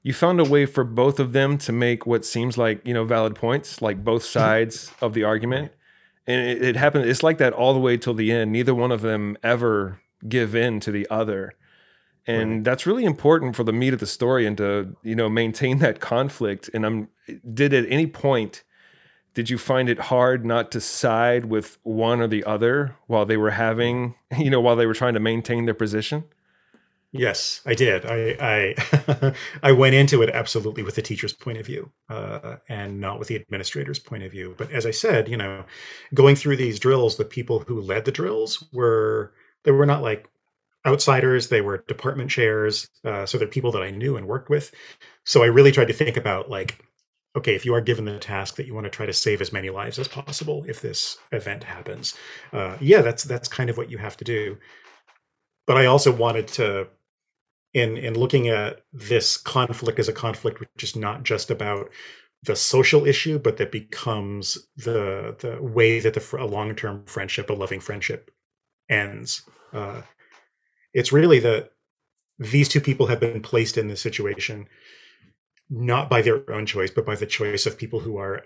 you 0.02 0.12
found 0.12 0.40
a 0.40 0.44
way 0.44 0.64
for 0.64 0.84
both 0.84 1.20
of 1.20 1.32
them 1.32 1.58
to 1.58 1.72
make 1.72 2.06
what 2.06 2.24
seems 2.24 2.56
like 2.56 2.86
you 2.86 2.94
know 2.94 3.04
valid 3.04 3.34
points, 3.34 3.82
like 3.82 4.04
both 4.04 4.24
sides 4.38 4.92
of 5.00 5.14
the 5.14 5.24
argument. 5.24 5.72
And 6.26 6.46
it, 6.46 6.62
it 6.62 6.76
happened. 6.76 7.06
It's 7.06 7.22
like 7.22 7.38
that 7.38 7.52
all 7.52 7.72
the 7.72 7.80
way 7.80 7.96
till 7.96 8.14
the 8.14 8.32
end. 8.32 8.52
Neither 8.52 8.74
one 8.74 8.92
of 8.92 9.00
them 9.00 9.38
ever 9.42 10.00
give 10.28 10.54
in 10.54 10.80
to 10.80 10.90
the 10.90 11.06
other 11.10 11.54
and 12.28 12.50
right. 12.50 12.64
that's 12.64 12.86
really 12.86 13.04
important 13.04 13.56
for 13.56 13.64
the 13.64 13.72
meat 13.72 13.94
of 13.94 14.00
the 14.00 14.06
story 14.06 14.46
and 14.46 14.58
to 14.58 14.94
you 15.02 15.16
know 15.16 15.28
maintain 15.28 15.78
that 15.78 15.98
conflict 15.98 16.70
and 16.72 16.86
i'm 16.86 17.08
did 17.52 17.74
at 17.74 17.84
any 17.88 18.06
point 18.06 18.62
did 19.34 19.50
you 19.50 19.58
find 19.58 19.88
it 19.88 19.98
hard 19.98 20.44
not 20.44 20.70
to 20.70 20.80
side 20.80 21.46
with 21.46 21.78
one 21.82 22.20
or 22.20 22.28
the 22.28 22.44
other 22.44 22.94
while 23.06 23.24
they 23.24 23.36
were 23.36 23.50
having 23.50 24.14
you 24.38 24.50
know 24.50 24.60
while 24.60 24.76
they 24.76 24.86
were 24.86 24.94
trying 24.94 25.14
to 25.14 25.20
maintain 25.20 25.64
their 25.64 25.74
position 25.74 26.24
Yes, 27.10 27.62
I 27.64 27.72
did. 27.72 28.04
I 28.04 28.36
I, 28.38 29.34
I 29.62 29.72
went 29.72 29.94
into 29.94 30.20
it 30.20 30.28
absolutely 30.28 30.82
with 30.82 30.94
the 30.94 31.00
teacher's 31.00 31.32
point 31.32 31.56
of 31.56 31.64
view, 31.64 31.90
uh, 32.10 32.56
and 32.68 33.00
not 33.00 33.18
with 33.18 33.28
the 33.28 33.36
administrator's 33.36 33.98
point 33.98 34.24
of 34.24 34.30
view. 34.30 34.54
But 34.58 34.70
as 34.72 34.84
I 34.84 34.90
said, 34.90 35.26
you 35.26 35.36
know, 35.38 35.64
going 36.12 36.36
through 36.36 36.56
these 36.56 36.78
drills, 36.78 37.16
the 37.16 37.24
people 37.24 37.60
who 37.60 37.80
led 37.80 38.04
the 38.04 38.12
drills 38.12 38.62
were 38.74 39.32
they 39.62 39.70
were 39.70 39.86
not 39.86 40.02
like 40.02 40.28
outsiders; 40.86 41.48
they 41.48 41.60
were 41.60 41.84
department 41.88 42.30
chairs. 42.30 42.88
Uh, 43.04 43.26
so 43.26 43.38
they're 43.38 43.48
people 43.48 43.72
that 43.72 43.82
I 43.82 43.90
knew 43.90 44.16
and 44.16 44.26
worked 44.26 44.50
with. 44.50 44.72
So 45.24 45.42
I 45.42 45.46
really 45.46 45.72
tried 45.72 45.88
to 45.88 45.94
think 45.94 46.16
about 46.16 46.50
like, 46.50 46.84
okay, 47.36 47.54
if 47.54 47.64
you 47.64 47.74
are 47.74 47.80
given 47.80 48.04
the 48.04 48.18
task 48.18 48.56
that 48.56 48.66
you 48.66 48.74
want 48.74 48.84
to 48.84 48.90
try 48.90 49.06
to 49.06 49.12
save 49.12 49.40
as 49.40 49.52
many 49.52 49.70
lives 49.70 49.98
as 49.98 50.08
possible 50.08 50.64
if 50.68 50.80
this 50.80 51.18
event 51.32 51.64
happens, 51.64 52.14
uh, 52.52 52.76
yeah, 52.80 53.02
that's 53.02 53.24
that's 53.24 53.48
kind 53.48 53.70
of 53.70 53.76
what 53.76 53.90
you 53.90 53.98
have 53.98 54.16
to 54.18 54.24
do. 54.24 54.58
But 55.66 55.76
I 55.76 55.86
also 55.86 56.10
wanted 56.12 56.48
to 56.48 56.88
in 57.74 57.96
in 57.96 58.18
looking 58.18 58.48
at 58.48 58.80
this 58.92 59.36
conflict 59.36 59.98
as 59.98 60.08
a 60.08 60.12
conflict 60.12 60.60
which 60.60 60.82
is 60.82 60.96
not 60.96 61.22
just 61.22 61.50
about 61.50 61.90
the 62.44 62.56
social 62.56 63.06
issue 63.06 63.38
but 63.38 63.56
that 63.56 63.72
becomes 63.72 64.58
the 64.76 65.36
the 65.40 65.62
way 65.62 66.00
that 66.00 66.14
the 66.14 66.36
a 66.38 66.46
long-term 66.46 67.04
friendship 67.06 67.50
a 67.50 67.52
loving 67.52 67.80
friendship 67.80 68.30
ends 68.88 69.42
uh, 69.72 70.00
it's 70.92 71.12
really 71.12 71.38
that 71.40 71.72
these 72.38 72.68
two 72.68 72.80
people 72.80 73.06
have 73.06 73.20
been 73.20 73.42
placed 73.42 73.76
in 73.76 73.88
this 73.88 74.00
situation 74.00 74.68
not 75.70 76.08
by 76.08 76.22
their 76.22 76.48
own 76.50 76.66
choice 76.66 76.90
but 76.90 77.06
by 77.06 77.14
the 77.14 77.26
choice 77.26 77.66
of 77.66 77.78
people 77.78 78.00
who 78.00 78.16
are 78.16 78.44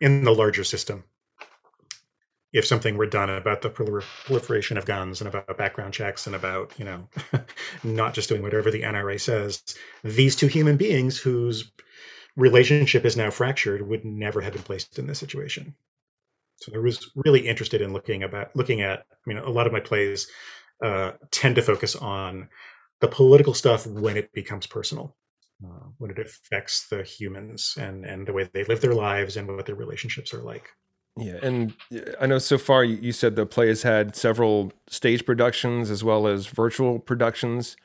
in 0.00 0.24
the 0.24 0.34
larger 0.34 0.64
system 0.64 1.04
if 2.52 2.66
something 2.66 2.96
were 2.96 3.06
done 3.06 3.28
about 3.28 3.62
the 3.62 3.70
proliferation 3.70 4.78
of 4.78 4.86
guns 4.86 5.20
and 5.20 5.28
about 5.28 5.58
background 5.58 5.92
checks 5.92 6.26
and 6.26 6.34
about 6.34 6.72
you 6.78 6.84
know 6.84 7.08
not 7.84 8.14
just 8.14 8.28
doing 8.28 8.42
whatever 8.42 8.70
the 8.70 8.82
NRA 8.82 9.20
says, 9.20 9.62
these 10.02 10.34
two 10.34 10.46
human 10.46 10.76
beings 10.76 11.18
whose 11.18 11.70
relationship 12.36 13.04
is 13.04 13.16
now 13.16 13.30
fractured 13.30 13.86
would 13.86 14.04
never 14.04 14.40
have 14.40 14.52
been 14.52 14.62
placed 14.62 14.98
in 14.98 15.06
this 15.06 15.18
situation. 15.18 15.74
So 16.56 16.72
I 16.74 16.78
was 16.78 17.10
really 17.14 17.46
interested 17.46 17.82
in 17.82 17.92
looking 17.92 18.22
about 18.22 18.54
looking 18.56 18.80
at. 18.80 19.00
I 19.10 19.14
mean, 19.26 19.38
a 19.38 19.50
lot 19.50 19.66
of 19.66 19.72
my 19.72 19.80
plays 19.80 20.26
uh, 20.82 21.12
tend 21.30 21.56
to 21.56 21.62
focus 21.62 21.96
on 21.96 22.48
the 23.00 23.08
political 23.08 23.54
stuff 23.54 23.86
when 23.86 24.16
it 24.16 24.32
becomes 24.32 24.66
personal, 24.66 25.16
uh, 25.64 25.86
when 25.98 26.10
it 26.10 26.18
affects 26.18 26.88
the 26.88 27.02
humans 27.02 27.76
and 27.78 28.04
and 28.04 28.26
the 28.26 28.32
way 28.32 28.48
they 28.52 28.64
live 28.64 28.80
their 28.80 28.94
lives 28.94 29.36
and 29.36 29.48
what 29.48 29.66
their 29.66 29.74
relationships 29.74 30.32
are 30.34 30.42
like. 30.42 30.70
Yeah, 31.16 31.38
and 31.42 31.74
I 32.20 32.26
know 32.26 32.38
so 32.38 32.58
far 32.58 32.84
you 32.84 33.12
said 33.12 33.34
the 33.34 33.46
play 33.46 33.68
has 33.68 33.82
had 33.82 34.14
several 34.14 34.72
stage 34.88 35.26
productions 35.26 35.90
as 35.90 36.04
well 36.04 36.26
as 36.26 36.46
virtual 36.46 36.98
productions. 37.00 37.76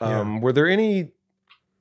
Um, 0.00 0.36
yeah. 0.36 0.40
Were 0.40 0.52
there 0.52 0.68
any 0.68 1.10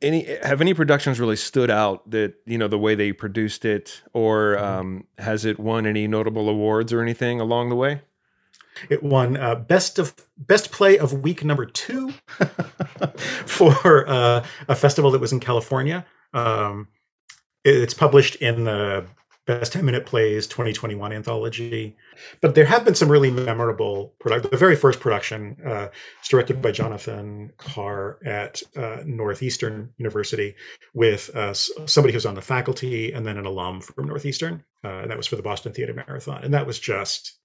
any 0.01 0.25
have 0.43 0.61
any 0.61 0.73
productions 0.73 1.19
really 1.19 1.35
stood 1.35 1.69
out 1.69 2.09
that 2.09 2.35
you 2.45 2.57
know 2.57 2.67
the 2.67 2.79
way 2.79 2.95
they 2.95 3.11
produced 3.11 3.65
it, 3.65 4.01
or 4.13 4.55
mm-hmm. 4.55 4.65
um, 4.65 5.07
has 5.17 5.45
it 5.45 5.59
won 5.59 5.85
any 5.85 6.07
notable 6.07 6.49
awards 6.49 6.93
or 6.93 7.01
anything 7.01 7.39
along 7.39 7.69
the 7.69 7.75
way? 7.75 8.01
It 8.89 9.03
won 9.03 9.37
uh, 9.37 9.55
best 9.55 9.99
of 9.99 10.13
best 10.37 10.71
play 10.71 10.97
of 10.97 11.21
week 11.21 11.43
number 11.43 11.65
two 11.65 12.11
for 13.45 14.07
uh, 14.07 14.45
a 14.67 14.75
festival 14.75 15.11
that 15.11 15.21
was 15.21 15.31
in 15.31 15.39
California. 15.39 16.05
Um, 16.33 16.87
it's 17.63 17.93
published 17.93 18.35
in 18.35 18.63
the 18.63 19.05
Best 19.47 19.71
10 19.71 19.85
Minute 19.85 20.05
Plays 20.05 20.45
2021 20.45 21.13
anthology. 21.13 21.95
But 22.41 22.53
there 22.53 22.65
have 22.65 22.83
been 22.83 22.95
some 22.95 23.09
really 23.09 23.31
memorable 23.31 24.13
product. 24.19 24.51
The 24.51 24.57
very 24.57 24.75
first 24.75 24.99
production 24.99 25.55
uh, 25.65 25.87
is 26.21 26.27
directed 26.29 26.61
by 26.61 26.71
Jonathan 26.71 27.53
Carr 27.55 28.19
at 28.25 28.61
uh, 28.75 29.03
Northeastern 29.05 29.93
University 29.97 30.53
with 30.93 31.33
uh, 31.33 31.53
somebody 31.53 32.13
who's 32.13 32.25
on 32.25 32.35
the 32.35 32.41
faculty 32.41 33.13
and 33.13 33.25
then 33.25 33.37
an 33.37 33.45
alum 33.45 33.79
from 33.79 34.07
Northeastern. 34.07 34.65
Uh, 34.83 34.99
and 34.99 35.09
that 35.09 35.17
was 35.17 35.27
for 35.27 35.37
the 35.37 35.43
Boston 35.43 35.71
Theater 35.71 35.93
Marathon. 35.93 36.43
And 36.43 36.53
that 36.53 36.67
was 36.67 36.77
just, 36.77 37.37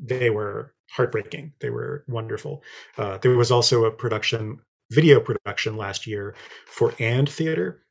they 0.00 0.30
were 0.30 0.74
heartbreaking. 0.90 1.52
They 1.60 1.70
were 1.70 2.04
wonderful. 2.08 2.62
Uh, 2.98 3.18
there 3.18 3.36
was 3.36 3.50
also 3.50 3.84
a 3.84 3.90
production, 3.90 4.60
video 4.90 5.20
production 5.20 5.76
last 5.76 6.06
year 6.06 6.34
for 6.66 6.94
And 6.98 7.28
Theater 7.28 7.82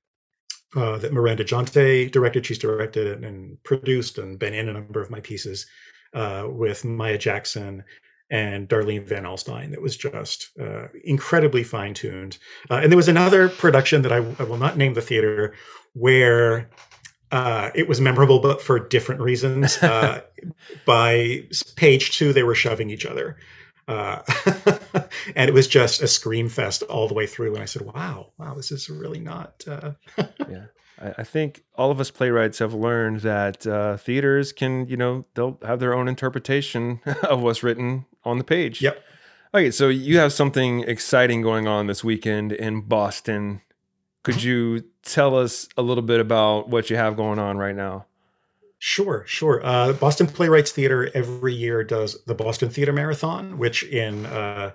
uh, 0.75 0.97
that 0.97 1.13
Miranda 1.13 1.43
Giunte 1.43 2.11
directed. 2.11 2.45
She's 2.45 2.57
directed 2.57 3.23
and 3.23 3.61
produced 3.63 4.17
and 4.17 4.39
been 4.39 4.53
in 4.53 4.69
a 4.69 4.73
number 4.73 5.01
of 5.01 5.09
my 5.09 5.19
pieces 5.19 5.65
uh, 6.13 6.45
with 6.47 6.85
Maya 6.85 7.17
Jackson 7.17 7.83
and 8.29 8.69
Darlene 8.69 9.05
Van 9.05 9.23
Alstyne 9.23 9.71
that 9.71 9.81
was 9.81 9.97
just 9.97 10.51
uh, 10.59 10.87
incredibly 11.03 11.63
fine 11.63 11.93
tuned. 11.93 12.37
Uh, 12.69 12.75
and 12.75 12.91
there 12.91 12.97
was 12.97 13.09
another 13.09 13.49
production 13.49 14.01
that 14.03 14.13
I, 14.13 14.17
I, 14.39 14.43
will 14.43 14.57
not 14.57 14.77
name 14.77 14.93
the 14.93 15.01
theater 15.01 15.53
where 15.93 16.69
uh, 17.31 17.71
it 17.73 17.87
was 17.87 18.01
memorable, 18.01 18.39
but 18.39 18.61
for 18.61 18.79
different 18.79 19.21
reasons. 19.21 19.77
Uh, 19.91 20.21
by 20.85 21.43
page 21.75 22.17
two, 22.17 22.33
they 22.33 22.43
were 22.43 22.55
shoving 22.55 22.89
each 22.89 23.05
other. 23.05 23.37
Uh, 23.87 24.21
and 25.35 25.49
it 25.49 25.53
was 25.53 25.67
just 25.67 26.01
a 26.01 26.07
scream 26.07 26.47
fest 26.47 26.81
all 26.83 27.07
the 27.07 27.13
way 27.13 27.27
through. 27.27 27.53
And 27.53 27.61
I 27.61 27.65
said, 27.65 27.81
"Wow, 27.81 28.31
wow, 28.37 28.53
this 28.53 28.71
is 28.71 28.89
really 28.89 29.19
not." 29.19 29.63
Uh... 29.67 29.91
yeah, 30.49 30.65
I, 30.99 31.13
I, 31.19 31.23
think 31.23 31.63
all 31.75 31.91
of 31.91 31.99
us 31.99 32.09
playwrights 32.09 32.59
have 32.59 32.73
learned 32.73 33.21
that 33.21 33.67
uh, 33.67 33.97
theaters 33.97 34.53
can, 34.53 34.87
you 34.87 34.97
know, 34.97 35.25
they'll 35.33 35.59
have 35.63 35.79
their 35.79 35.93
own 35.93 36.07
interpretation 36.07 37.01
of 37.23 37.41
what's 37.41 37.63
written 37.63 38.05
on 38.23 38.37
the 38.37 38.43
page. 38.43 38.81
Yep. 38.81 39.03
Okay, 39.53 39.71
so 39.71 39.89
you 39.89 40.17
have 40.19 40.31
something 40.31 40.81
exciting 40.81 41.41
going 41.41 41.67
on 41.67 41.87
this 41.87 42.03
weekend 42.03 42.53
in 42.53 42.81
Boston. 42.81 43.61
Could 44.23 44.43
you 44.43 44.83
tell 45.03 45.37
us 45.37 45.67
a 45.77 45.81
little 45.81 46.03
bit 46.03 46.19
about 46.19 46.69
what 46.69 46.89
you 46.89 46.95
have 46.95 47.15
going 47.15 47.39
on 47.39 47.57
right 47.57 47.75
now? 47.75 48.05
Sure, 48.83 49.23
sure. 49.27 49.61
Uh, 49.63 49.93
Boston 49.93 50.25
Playwrights 50.25 50.71
Theater 50.71 51.11
every 51.13 51.53
year 51.53 51.83
does 51.83 52.17
the 52.25 52.33
Boston 52.33 52.69
Theater 52.69 52.91
Marathon, 52.91 53.59
which 53.59 53.83
in 53.83 54.25
uh, 54.25 54.71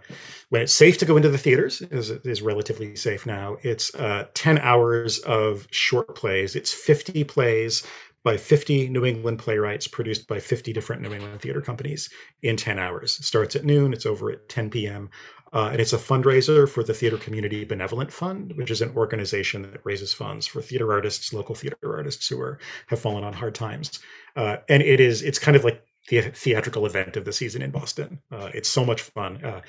when 0.50 0.62
it's 0.62 0.72
safe 0.72 0.96
to 0.98 1.04
go 1.04 1.16
into 1.16 1.28
the 1.28 1.38
theaters 1.38 1.82
is 1.82 2.10
is 2.10 2.40
relatively 2.40 2.94
safe 2.94 3.26
now. 3.26 3.56
It's 3.62 3.92
uh, 3.96 4.26
ten 4.34 4.58
hours 4.58 5.18
of 5.20 5.66
short 5.72 6.14
plays. 6.14 6.54
It's 6.54 6.72
fifty 6.72 7.24
plays 7.24 7.84
by 8.26 8.36
50 8.36 8.88
New 8.88 9.04
England 9.04 9.38
playwrights 9.38 9.86
produced 9.86 10.26
by 10.26 10.40
50 10.40 10.72
different 10.72 11.00
New 11.00 11.12
England 11.12 11.40
theater 11.40 11.60
companies 11.60 12.10
in 12.42 12.56
10 12.56 12.76
hours. 12.76 13.20
It 13.20 13.24
starts 13.24 13.54
at 13.54 13.64
noon, 13.64 13.92
it's 13.92 14.04
over 14.04 14.32
at 14.32 14.48
10 14.48 14.68
p.m. 14.68 15.10
Uh, 15.56 15.70
and 15.72 15.80
it's 15.80 15.94
a 15.94 15.98
fundraiser 15.98 16.68
for 16.68 16.84
the 16.84 16.92
Theater 16.92 17.16
Community 17.16 17.64
Benevolent 17.64 18.12
Fund, 18.12 18.52
which 18.56 18.70
is 18.70 18.82
an 18.82 18.92
organization 18.94 19.62
that 19.62 19.80
raises 19.84 20.12
funds 20.12 20.46
for 20.46 20.60
theater 20.60 20.92
artists, 20.92 21.32
local 21.32 21.54
theater 21.54 21.78
artists 21.82 22.28
who 22.28 22.38
are 22.38 22.58
have 22.88 23.00
fallen 23.00 23.24
on 23.24 23.32
hard 23.32 23.54
times. 23.54 23.98
Uh, 24.36 24.58
and 24.68 24.82
it 24.82 25.00
is 25.00 25.22
it's 25.22 25.38
kind 25.38 25.56
of 25.56 25.64
like 25.64 25.82
the 26.10 26.20
theatrical 26.20 26.84
event 26.84 27.16
of 27.16 27.24
the 27.24 27.32
season 27.32 27.62
in 27.62 27.70
Boston. 27.70 28.20
Uh, 28.30 28.50
it's 28.52 28.68
so 28.68 28.84
much 28.84 29.00
fun. 29.00 29.42
Uh, 29.42 29.62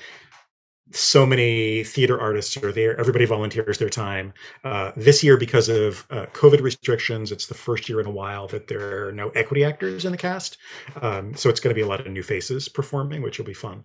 so 0.92 1.24
many 1.24 1.84
theater 1.84 2.20
artists 2.20 2.54
are 2.58 2.72
there. 2.72 2.98
Everybody 3.00 3.24
volunteers 3.24 3.78
their 3.78 3.88
time. 3.88 4.34
Uh, 4.64 4.92
this 4.94 5.24
year, 5.24 5.38
because 5.38 5.70
of 5.70 6.06
uh, 6.10 6.26
COVID 6.34 6.60
restrictions, 6.60 7.32
it's 7.32 7.46
the 7.46 7.54
first 7.54 7.88
year 7.88 7.98
in 8.00 8.06
a 8.06 8.10
while 8.10 8.46
that 8.48 8.68
there 8.68 9.06
are 9.06 9.12
no 9.12 9.30
equity 9.30 9.64
actors 9.64 10.04
in 10.04 10.12
the 10.12 10.18
cast. 10.18 10.58
Um, 11.00 11.34
so 11.34 11.48
it's 11.48 11.60
going 11.60 11.74
to 11.74 11.78
be 11.78 11.84
a 11.84 11.86
lot 11.86 12.00
of 12.00 12.12
new 12.12 12.22
faces 12.22 12.68
performing, 12.68 13.22
which 13.22 13.38
will 13.38 13.46
be 13.46 13.54
fun. 13.54 13.84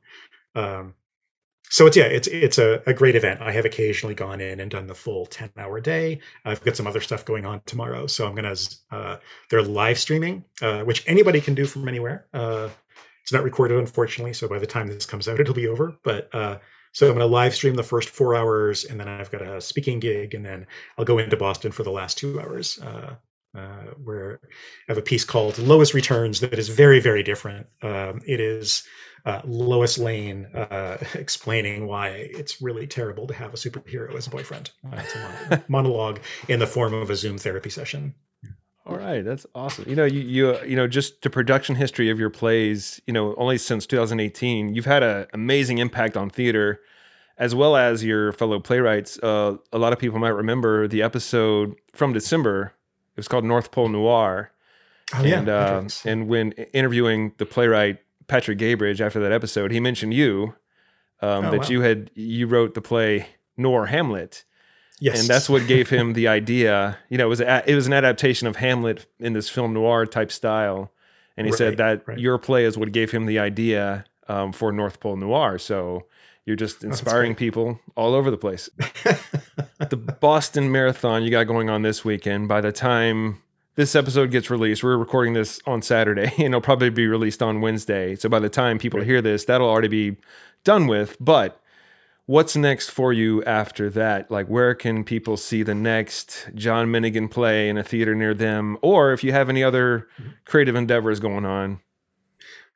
Um, 0.55 0.95
so 1.69 1.87
it's 1.87 1.97
yeah, 1.97 2.05
it's 2.05 2.27
it's 2.27 2.57
a, 2.57 2.81
a 2.85 2.93
great 2.93 3.15
event. 3.15 3.41
I 3.41 3.51
have 3.51 3.65
occasionally 3.65 4.15
gone 4.15 4.41
in 4.41 4.59
and 4.59 4.69
done 4.69 4.87
the 4.87 4.95
full 4.95 5.25
ten 5.25 5.49
hour 5.57 5.79
day. 5.79 6.19
I've 6.45 6.63
got 6.63 6.77
some 6.77 6.87
other 6.87 7.01
stuff 7.01 7.25
going 7.25 7.45
on 7.45 7.61
tomorrow, 7.65 8.07
so 8.07 8.27
I'm 8.27 8.35
gonna. 8.35 8.55
Uh, 8.91 9.17
they're 9.49 9.63
live 9.63 9.97
streaming, 9.97 10.45
uh, 10.61 10.83
which 10.83 11.03
anybody 11.07 11.41
can 11.41 11.55
do 11.55 11.65
from 11.65 11.87
anywhere. 11.87 12.27
Uh, 12.33 12.69
it's 13.23 13.33
not 13.33 13.43
recorded, 13.43 13.79
unfortunately, 13.79 14.33
so 14.33 14.47
by 14.47 14.59
the 14.59 14.67
time 14.67 14.87
this 14.87 15.05
comes 15.05 15.27
out, 15.27 15.39
it'll 15.39 15.53
be 15.53 15.67
over. 15.67 15.97
But 16.03 16.29
uh, 16.33 16.59
so 16.91 17.09
I'm 17.09 17.17
to 17.17 17.25
live 17.25 17.55
stream 17.55 17.73
the 17.73 17.83
first 17.83 18.09
four 18.09 18.35
hours, 18.35 18.85
and 18.85 18.99
then 18.99 19.07
I've 19.07 19.31
got 19.31 19.41
a 19.41 19.59
speaking 19.59 19.99
gig, 19.99 20.35
and 20.35 20.45
then 20.45 20.67
I'll 20.97 21.05
go 21.05 21.17
into 21.17 21.35
Boston 21.35 21.71
for 21.71 21.83
the 21.83 21.89
last 21.89 22.19
two 22.19 22.39
hours, 22.39 22.79
uh, 22.79 23.15
uh, 23.57 23.85
where 24.03 24.39
I 24.43 24.91
have 24.91 24.97
a 24.97 25.01
piece 25.01 25.25
called 25.25 25.57
"Lowest 25.57 25.93
Returns" 25.93 26.41
that 26.41 26.59
is 26.59 26.69
very, 26.69 26.99
very 26.99 27.23
different. 27.23 27.65
Um, 27.81 28.21
it 28.27 28.39
is 28.39 28.83
uh, 29.25 29.41
Lois 29.45 29.97
Lane 29.97 30.47
uh, 30.53 30.97
explaining 31.13 31.87
why 31.87 32.09
it's 32.09 32.61
really 32.61 32.87
terrible 32.87 33.27
to 33.27 33.33
have 33.33 33.53
a 33.53 33.57
superhero 33.57 34.15
as 34.15 34.27
a 34.27 34.29
boyfriend. 34.29 34.71
Uh, 34.93 34.97
it's 34.97 35.15
a 35.15 35.63
monologue 35.67 36.19
in 36.47 36.59
the 36.59 36.67
form 36.67 36.93
of 36.93 37.09
a 37.09 37.15
Zoom 37.15 37.37
therapy 37.37 37.69
session. 37.69 38.13
All 38.85 38.97
right, 38.97 39.23
that's 39.23 39.45
awesome. 39.55 39.85
You 39.87 39.95
know, 39.95 40.03
you 40.03 40.19
you 40.19 40.63
you 40.65 40.75
know, 40.75 40.87
just 40.87 41.21
the 41.21 41.29
production 41.29 41.75
history 41.75 42.09
of 42.09 42.19
your 42.19 42.29
plays. 42.29 43.01
You 43.07 43.13
know, 43.13 43.33
only 43.35 43.57
since 43.57 43.87
2018, 43.87 44.75
you've 44.75 44.85
had 44.85 45.03
an 45.03 45.27
amazing 45.33 45.77
impact 45.77 46.17
on 46.17 46.29
theater, 46.29 46.81
as 47.37 47.55
well 47.55 47.77
as 47.77 48.03
your 48.03 48.33
fellow 48.33 48.59
playwrights. 48.59 49.17
Uh, 49.19 49.55
a 49.71 49.77
lot 49.79 49.93
of 49.93 49.99
people 49.99 50.19
might 50.19 50.29
remember 50.29 50.87
the 50.87 51.01
episode 51.01 51.75
from 51.93 52.11
December. 52.11 52.73
It 53.15 53.17
was 53.17 53.29
called 53.29 53.45
North 53.45 53.71
Pole 53.71 53.87
Noir. 53.87 54.51
Oh, 55.13 55.23
and 55.23 55.47
yeah, 55.47 55.55
uh, 55.55 55.87
and 56.05 56.27
when 56.27 56.51
interviewing 56.51 57.33
the 57.37 57.45
playwright 57.45 57.99
Patrick 58.27 58.57
Gabridge 58.59 59.01
after 59.01 59.19
that 59.19 59.31
episode, 59.31 59.71
he 59.71 59.79
mentioned 59.79 60.13
you 60.13 60.55
um, 61.21 61.45
Oh, 61.45 61.51
that 61.51 61.59
wow. 61.61 61.67
you 61.69 61.81
had 61.81 62.11
you 62.15 62.47
wrote 62.47 62.73
the 62.73 62.81
play 62.81 63.27
Noir 63.57 63.85
Hamlet. 63.87 64.45
Yes. 64.99 65.19
and 65.19 65.27
that's 65.29 65.49
what 65.49 65.67
gave 65.67 65.89
him 65.89 66.13
the 66.13 66.27
idea. 66.29 66.97
You 67.09 67.17
know, 67.17 67.25
it 67.25 67.29
was 67.29 67.41
a, 67.41 67.63
it 67.69 67.75
was 67.75 67.87
an 67.87 67.93
adaptation 67.93 68.47
of 68.47 68.55
Hamlet 68.57 69.05
in 69.19 69.33
this 69.33 69.49
film 69.49 69.73
noir 69.73 70.05
type 70.05 70.31
style, 70.31 70.93
and 71.35 71.45
he 71.45 71.51
said 71.51 71.77
Right, 71.77 72.05
that 72.05 72.19
your 72.19 72.37
play 72.37 72.63
is 72.63 72.77
what 72.77 72.91
gave 72.93 73.11
him 73.11 73.25
the 73.25 73.37
idea 73.39 74.05
um, 74.29 74.53
for 74.53 74.71
North 74.71 75.01
Pole 75.01 75.17
Noir. 75.17 75.57
So 75.57 76.05
you're 76.45 76.55
just 76.55 76.83
inspiring 76.85 77.35
people 77.35 77.81
all 77.95 78.13
over 78.15 78.31
the 78.31 78.37
place. 78.37 78.69
the 79.89 79.97
Boston 79.97 80.71
Marathon 80.71 81.23
you 81.23 81.31
got 81.31 81.45
going 81.45 81.69
on 81.69 81.81
this 81.81 82.05
weekend. 82.05 82.47
By 82.47 82.61
the 82.61 82.71
time 82.71 83.41
this 83.75 83.95
episode 83.95 84.31
gets 84.31 84.49
released, 84.49 84.83
we're 84.83 84.97
recording 84.97 85.33
this 85.33 85.59
on 85.65 85.81
Saturday, 85.81 86.31
and 86.37 86.47
it'll 86.47 86.61
probably 86.61 86.89
be 86.89 87.07
released 87.07 87.41
on 87.41 87.61
Wednesday. 87.61 88.15
So 88.15 88.29
by 88.29 88.39
the 88.39 88.49
time 88.49 88.77
people 88.77 89.01
hear 89.01 89.21
this, 89.21 89.45
that'll 89.45 89.69
already 89.69 89.87
be 89.87 90.17
done 90.63 90.87
with. 90.87 91.17
But 91.19 91.59
what's 92.25 92.55
next 92.55 92.89
for 92.89 93.11
you 93.11 93.43
after 93.45 93.89
that? 93.91 94.29
Like, 94.29 94.47
where 94.47 94.75
can 94.75 95.03
people 95.03 95.37
see 95.37 95.63
the 95.63 95.75
next 95.75 96.49
John 96.55 96.87
Minigan 96.87 97.29
play 97.29 97.69
in 97.69 97.77
a 97.77 97.83
theater 97.83 98.15
near 98.15 98.33
them? 98.33 98.77
Or 98.81 99.11
if 99.11 99.23
you 99.23 99.31
have 99.31 99.49
any 99.49 99.63
other 99.63 100.07
mm-hmm. 100.19 100.31
creative 100.45 100.75
endeavors 100.75 101.19
going 101.19 101.45
on? 101.45 101.79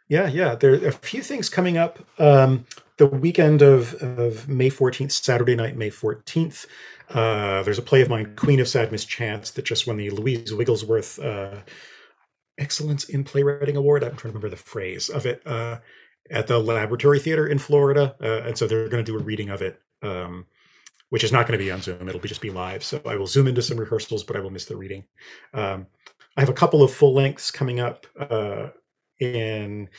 Yeah, 0.08 0.28
yeah. 0.28 0.56
There 0.56 0.74
are 0.74 0.88
a 0.88 0.91
few 0.91 1.22
things 1.22 1.50
coming 1.50 1.78
up. 1.78 2.00
Um, 2.17 2.65
the 2.98 3.08
weekend 3.08 3.62
of, 3.62 3.93
of 3.96 4.48
May 4.48 4.70
14th, 4.70 5.12
Saturday 5.12 5.56
night, 5.56 5.76
May 5.76 5.89
14th, 5.89 6.65
uh, 7.10 7.63
there's 7.63 7.78
a 7.78 7.84
play 7.84 8.02
of 8.02 8.10
mine, 8.10 8.34
Queen 8.36 8.60
of 8.60 8.67
Sad 8.67 8.91
Mischance, 8.91 9.54
that 9.54 9.65
just 9.65 9.86
won 9.86 9.98
the 9.98 10.10
Louise 10.10 10.54
Wigglesworth 10.54 11.20
uh, 11.20 11.62
Excellence 12.58 13.06
in 13.06 13.24
Playwriting 13.24 13.78
Award. 13.78 14.04
I'm 14.04 14.12
trying 14.12 14.34
to 14.34 14.39
remember 14.39 14.50
the 14.50 14.56
phrase 14.56 15.10
of 15.10 15.26
it 15.26 15.46
uh, 15.46 15.80
at 16.32 16.48
the 16.48 16.58
Laboratory 16.58 17.20
Theater 17.20 17.48
in 17.48 17.60
Florida. 17.60 18.15
Uh, 18.22 18.48
and 18.48 18.58
so 18.58 18.65
they're 18.65 18.89
going 18.89 19.04
to 19.04 19.12
do 19.12 19.17
a 19.17 19.24
reading 19.24 19.50
of 19.50 19.62
it, 19.62 19.80
um, 20.02 20.46
which 21.10 21.24
is 21.24 21.32
not 21.32 21.48
going 21.48 21.58
to 21.58 21.63
be 21.63 21.72
on 21.72 21.82
Zoom. 21.82 22.08
It'll 22.10 22.22
be 22.22 22.30
just 22.30 22.41
be 22.41 22.50
live. 22.50 22.84
So 22.84 23.02
I 23.06 23.15
will 23.15 23.28
zoom 23.28 23.48
into 23.48 23.62
some 23.62 23.78
rehearsals, 23.78 24.24
but 24.24 24.36
I 24.36 24.39
will 24.39 24.50
miss 24.50 24.65
the 24.65 24.76
reading. 24.76 25.06
Um, 25.54 25.88
I 26.36 26.41
have 26.41 26.50
a 26.50 26.54
couple 26.54 26.82
of 26.82 26.93
full 26.93 27.13
lengths 27.13 27.52
coming 27.52 27.80
up 27.80 28.08
uh, 28.20 28.70
in 29.19 29.89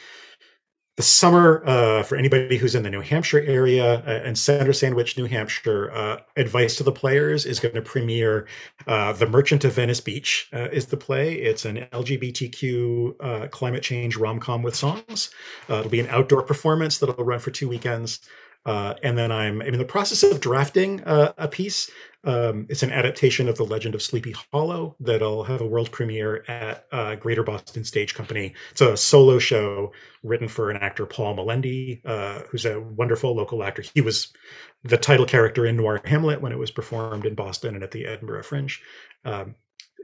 the 0.98 1.02
summer 1.04 1.62
uh, 1.64 2.02
for 2.02 2.16
anybody 2.16 2.56
who's 2.56 2.74
in 2.74 2.82
the 2.82 2.90
New 2.90 3.00
Hampshire 3.00 3.40
area 3.42 4.00
uh, 4.00 4.22
and 4.24 4.36
Center 4.36 4.72
Sandwich, 4.72 5.16
New 5.16 5.26
Hampshire. 5.26 5.92
Uh, 5.92 6.16
Advice 6.36 6.74
to 6.74 6.82
the 6.82 6.90
Players 6.90 7.46
is 7.46 7.60
going 7.60 7.76
to 7.76 7.82
premiere 7.82 8.48
uh, 8.88 9.12
The 9.12 9.28
Merchant 9.28 9.64
of 9.64 9.74
Venice 9.74 10.00
Beach 10.00 10.48
uh, 10.52 10.68
is 10.72 10.86
the 10.86 10.96
play. 10.96 11.34
It's 11.34 11.64
an 11.64 11.86
LGBTQ 11.92 13.14
uh, 13.20 13.46
climate 13.46 13.84
change 13.84 14.16
rom-com 14.16 14.64
with 14.64 14.74
songs. 14.74 15.30
It'll 15.68 15.88
be 15.88 16.00
an 16.00 16.08
outdoor 16.08 16.42
performance 16.42 16.98
that'll 16.98 17.24
run 17.24 17.38
for 17.38 17.52
two 17.52 17.68
weekends. 17.68 18.18
Uh, 18.68 18.94
and 19.02 19.16
then 19.16 19.32
I'm, 19.32 19.62
I'm 19.62 19.72
in 19.72 19.78
the 19.78 19.84
process 19.86 20.22
of 20.22 20.40
drafting 20.40 21.02
uh, 21.04 21.32
a 21.38 21.48
piece. 21.48 21.90
Um, 22.24 22.66
it's 22.68 22.82
an 22.82 22.92
adaptation 22.92 23.48
of 23.48 23.56
The 23.56 23.64
Legend 23.64 23.94
of 23.94 24.02
Sleepy 24.02 24.34
Hollow 24.52 24.94
that'll 25.00 25.44
have 25.44 25.62
a 25.62 25.66
world 25.66 25.90
premiere 25.90 26.44
at 26.48 26.84
uh, 26.92 27.14
Greater 27.14 27.42
Boston 27.42 27.82
Stage 27.82 28.12
Company. 28.12 28.52
It's 28.72 28.82
a 28.82 28.94
solo 28.94 29.38
show 29.38 29.92
written 30.22 30.48
for 30.48 30.70
an 30.70 30.76
actor, 30.76 31.06
Paul 31.06 31.36
Melendy, 31.36 32.02
uh, 32.04 32.40
who's 32.50 32.66
a 32.66 32.78
wonderful 32.78 33.34
local 33.34 33.64
actor. 33.64 33.84
He 33.94 34.02
was 34.02 34.34
the 34.84 34.98
title 34.98 35.24
character 35.24 35.64
in 35.64 35.78
Noir 35.78 36.02
Hamlet 36.04 36.42
when 36.42 36.52
it 36.52 36.58
was 36.58 36.70
performed 36.70 37.24
in 37.24 37.34
Boston 37.34 37.74
and 37.74 37.82
at 37.82 37.92
the 37.92 38.04
Edinburgh 38.04 38.42
Fringe. 38.42 38.82
Um, 39.24 39.54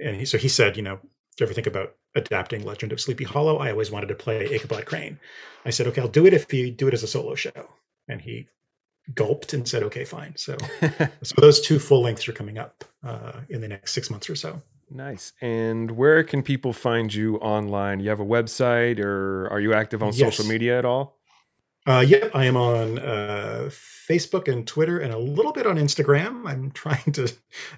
and 0.03 0.17
he, 0.17 0.25
so 0.25 0.39
he 0.39 0.49
said, 0.49 0.79
you 0.79 0.83
know, 0.83 0.97
do 0.97 1.45
you 1.45 1.47
ever 1.47 1.53
think 1.53 1.67
about 1.67 1.97
adapting 2.15 2.65
Legend 2.65 2.93
of 2.93 3.01
Sleepy 3.03 3.25
Hollow? 3.25 3.59
I 3.59 3.73
always 3.73 3.91
wanted 3.91 4.07
to 4.07 4.15
play 4.15 4.47
Ichabod 4.47 4.87
Crane. 4.87 5.21
I 5.67 5.71
said, 5.71 5.87
okay, 5.89 6.01
I'll 6.01 6.09
do 6.09 6.25
it 6.25 6.33
if 6.33 6.51
you 6.55 6.71
do 6.71 6.89
it 6.89 6.95
as 6.95 7.03
a 7.03 7.09
solo 7.09 7.35
show. 7.35 7.69
And 8.09 8.21
he 8.21 8.49
gulped 9.15 9.53
and 9.53 9.69
said, 9.69 9.83
okay, 9.85 10.05
fine. 10.05 10.35
So, 10.37 10.57
so 11.23 11.35
those 11.39 11.61
two 11.61 11.79
full 11.79 12.03
lengths 12.03 12.29
are 12.29 12.33
coming 12.33 12.59
up 12.59 12.85
uh, 13.03 13.41
in 13.49 13.61
the 13.61 13.69
next 13.69 13.93
six 13.93 14.11
months 14.11 14.31
or 14.31 14.37
so. 14.37 14.63
Nice. 14.91 15.33
And 15.41 15.91
where 15.93 16.23
can 16.23 16.43
people 16.43 16.73
find 16.73 17.13
you 17.13 17.37
online? 17.39 18.01
You 18.01 18.11
have 18.11 18.21
a 18.21 18.25
website 18.25 18.99
or 19.01 19.49
are 19.51 19.61
you 19.61 19.75
active 19.75 20.03
on 20.03 20.13
Yes. 20.13 20.19
social 20.37 20.47
media 20.47 20.79
at 20.79 20.85
all? 20.85 21.19
Uh, 21.87 22.05
yep, 22.07 22.31
I 22.35 22.47
am 22.47 22.57
on 22.57 22.99
uh, 22.99 23.69
Facebook 23.71 24.49
and 24.49 24.67
Twitter 24.67 24.99
and 24.99 25.13
a 25.13 25.19
little 25.19 25.53
bit 25.53 25.67
on 25.67 25.77
Instagram. 25.77 26.47
I'm 26.47 26.71
trying 26.75 27.13
to 27.13 27.33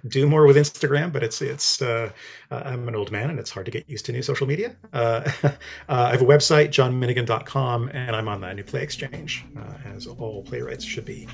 do 0.06 0.26
more 0.26 0.46
with 0.46 0.56
Instagram, 0.56 1.12
but 1.12 1.22
it's 1.22 1.42
it's 1.42 1.82
uh, 1.82 2.10
uh, 2.50 2.62
I'm 2.64 2.86
an 2.88 2.94
old 2.94 3.10
man 3.10 3.30
and 3.30 3.38
it's 3.38 3.50
hard 3.50 3.66
to 3.66 3.72
get 3.72 3.88
used 3.88 4.06
to 4.06 4.12
new 4.12 4.22
social 4.22 4.46
media. 4.46 4.76
Uh, 4.92 5.28
uh, 5.42 5.50
I 5.88 6.10
have 6.10 6.22
a 6.22 6.24
website, 6.24 6.68
johnminigan.com, 6.68 7.90
and 7.92 8.14
I'm 8.14 8.28
on 8.28 8.40
the 8.40 8.52
New 8.54 8.64
Play 8.64 8.82
Exchange, 8.82 9.44
uh, 9.56 9.74
as 9.84 10.06
all 10.06 10.42
playwrights 10.42 10.84
should 10.84 11.04
be. 11.04 11.28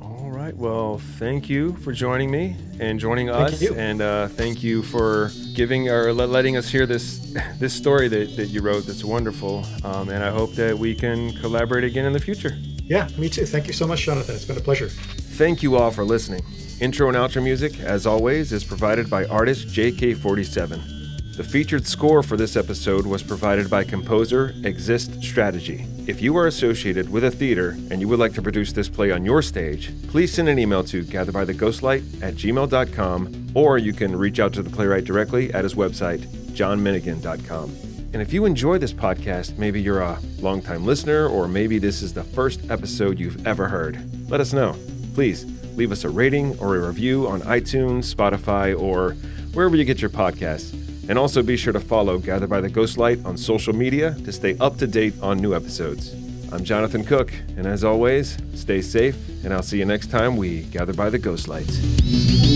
All 0.00 0.30
right. 0.30 0.56
Well, 0.56 0.98
thank 1.18 1.48
you 1.48 1.74
for 1.76 1.92
joining 1.92 2.30
me 2.30 2.56
and 2.78 2.98
joining 2.98 3.28
Thank 3.28 3.54
us, 3.54 3.62
you. 3.62 3.74
and 3.74 4.00
uh, 4.00 4.28
thank 4.28 4.62
you 4.62 4.82
for 4.82 5.30
giving 5.54 5.88
or 5.88 6.12
letting 6.12 6.56
us 6.56 6.68
hear 6.70 6.86
this 6.86 7.25
this 7.58 7.74
story 7.74 8.08
that, 8.08 8.36
that 8.36 8.46
you 8.46 8.60
wrote. 8.62 8.86
That's 8.86 9.04
wonderful, 9.04 9.64
um, 9.84 10.08
and 10.08 10.22
I 10.22 10.30
hope 10.30 10.52
that 10.54 10.76
we 10.76 10.94
can 10.94 11.32
collaborate 11.40 11.84
again 11.84 12.06
in 12.06 12.12
the 12.12 12.20
future. 12.20 12.56
Yeah, 12.84 13.08
me 13.18 13.28
too. 13.28 13.46
Thank 13.46 13.66
you 13.66 13.72
so 13.72 13.86
much, 13.86 14.02
Jonathan. 14.02 14.34
It's 14.34 14.44
been 14.44 14.56
a 14.56 14.60
pleasure. 14.60 14.88
Thank 14.88 15.62
you 15.62 15.76
all 15.76 15.90
for 15.90 16.04
listening. 16.04 16.42
Intro 16.80 17.08
and 17.08 17.16
outro 17.16 17.42
music, 17.42 17.80
as 17.80 18.06
always, 18.06 18.52
is 18.52 18.64
provided 18.64 19.10
by 19.10 19.24
artist 19.26 19.68
JK47. 19.68 21.36
The 21.36 21.44
featured 21.44 21.86
score 21.86 22.22
for 22.22 22.38
this 22.38 22.56
episode 22.56 23.06
was 23.06 23.22
provided 23.22 23.68
by 23.68 23.84
composer 23.84 24.54
Exist 24.64 25.22
Strategy. 25.22 25.84
If 26.06 26.22
you 26.22 26.34
are 26.38 26.46
associated 26.46 27.10
with 27.10 27.24
a 27.24 27.30
theater 27.30 27.76
and 27.90 28.00
you 28.00 28.08
would 28.08 28.18
like 28.18 28.32
to 28.34 28.42
produce 28.42 28.72
this 28.72 28.88
play 28.88 29.10
on 29.10 29.22
your 29.22 29.42
stage, 29.42 29.92
please 30.08 30.32
send 30.32 30.48
an 30.48 30.58
email 30.58 30.82
to 30.84 31.02
gatherbytheghostlight 31.02 32.22
at 32.22 32.36
gmail.com 32.36 33.48
or 33.52 33.76
you 33.76 33.92
can 33.92 34.16
reach 34.16 34.40
out 34.40 34.54
to 34.54 34.62
the 34.62 34.70
playwright 34.70 35.04
directly 35.04 35.52
at 35.52 35.64
his 35.64 35.74
website, 35.74 36.26
johnminigan.com. 36.56 37.76
And 38.12 38.22
if 38.22 38.32
you 38.32 38.46
enjoy 38.46 38.78
this 38.78 38.92
podcast, 38.92 39.58
maybe 39.58 39.80
you're 39.80 40.00
a 40.00 40.18
longtime 40.40 40.86
listener 40.86 41.28
or 41.28 41.46
maybe 41.46 41.78
this 41.78 42.02
is 42.02 42.14
the 42.14 42.24
first 42.24 42.70
episode 42.70 43.18
you've 43.18 43.46
ever 43.46 43.68
heard, 43.68 44.00
let 44.30 44.40
us 44.40 44.52
know. 44.52 44.74
Please 45.14 45.44
leave 45.76 45.92
us 45.92 46.04
a 46.04 46.08
rating 46.08 46.58
or 46.58 46.76
a 46.76 46.86
review 46.86 47.28
on 47.28 47.42
iTunes, 47.42 48.14
Spotify, 48.14 48.78
or 48.78 49.12
wherever 49.52 49.76
you 49.76 49.84
get 49.84 50.00
your 50.00 50.10
podcasts. 50.10 50.72
And 51.08 51.18
also 51.18 51.42
be 51.42 51.56
sure 51.56 51.72
to 51.72 51.80
follow 51.80 52.18
Gather 52.18 52.46
by 52.46 52.60
the 52.60 52.70
Ghostlight 52.70 53.24
on 53.24 53.36
social 53.36 53.74
media 53.74 54.14
to 54.24 54.32
stay 54.32 54.56
up 54.58 54.78
to 54.78 54.86
date 54.86 55.14
on 55.22 55.38
new 55.38 55.54
episodes. 55.54 56.14
I'm 56.52 56.64
Jonathan 56.64 57.04
Cook, 57.04 57.32
and 57.56 57.66
as 57.66 57.84
always, 57.84 58.38
stay 58.54 58.80
safe, 58.80 59.16
and 59.44 59.52
I'll 59.52 59.62
see 59.62 59.78
you 59.78 59.84
next 59.84 60.10
time 60.10 60.36
we 60.36 60.62
gather 60.62 60.94
by 60.94 61.10
the 61.10 61.18
Ghostlights. 61.18 62.55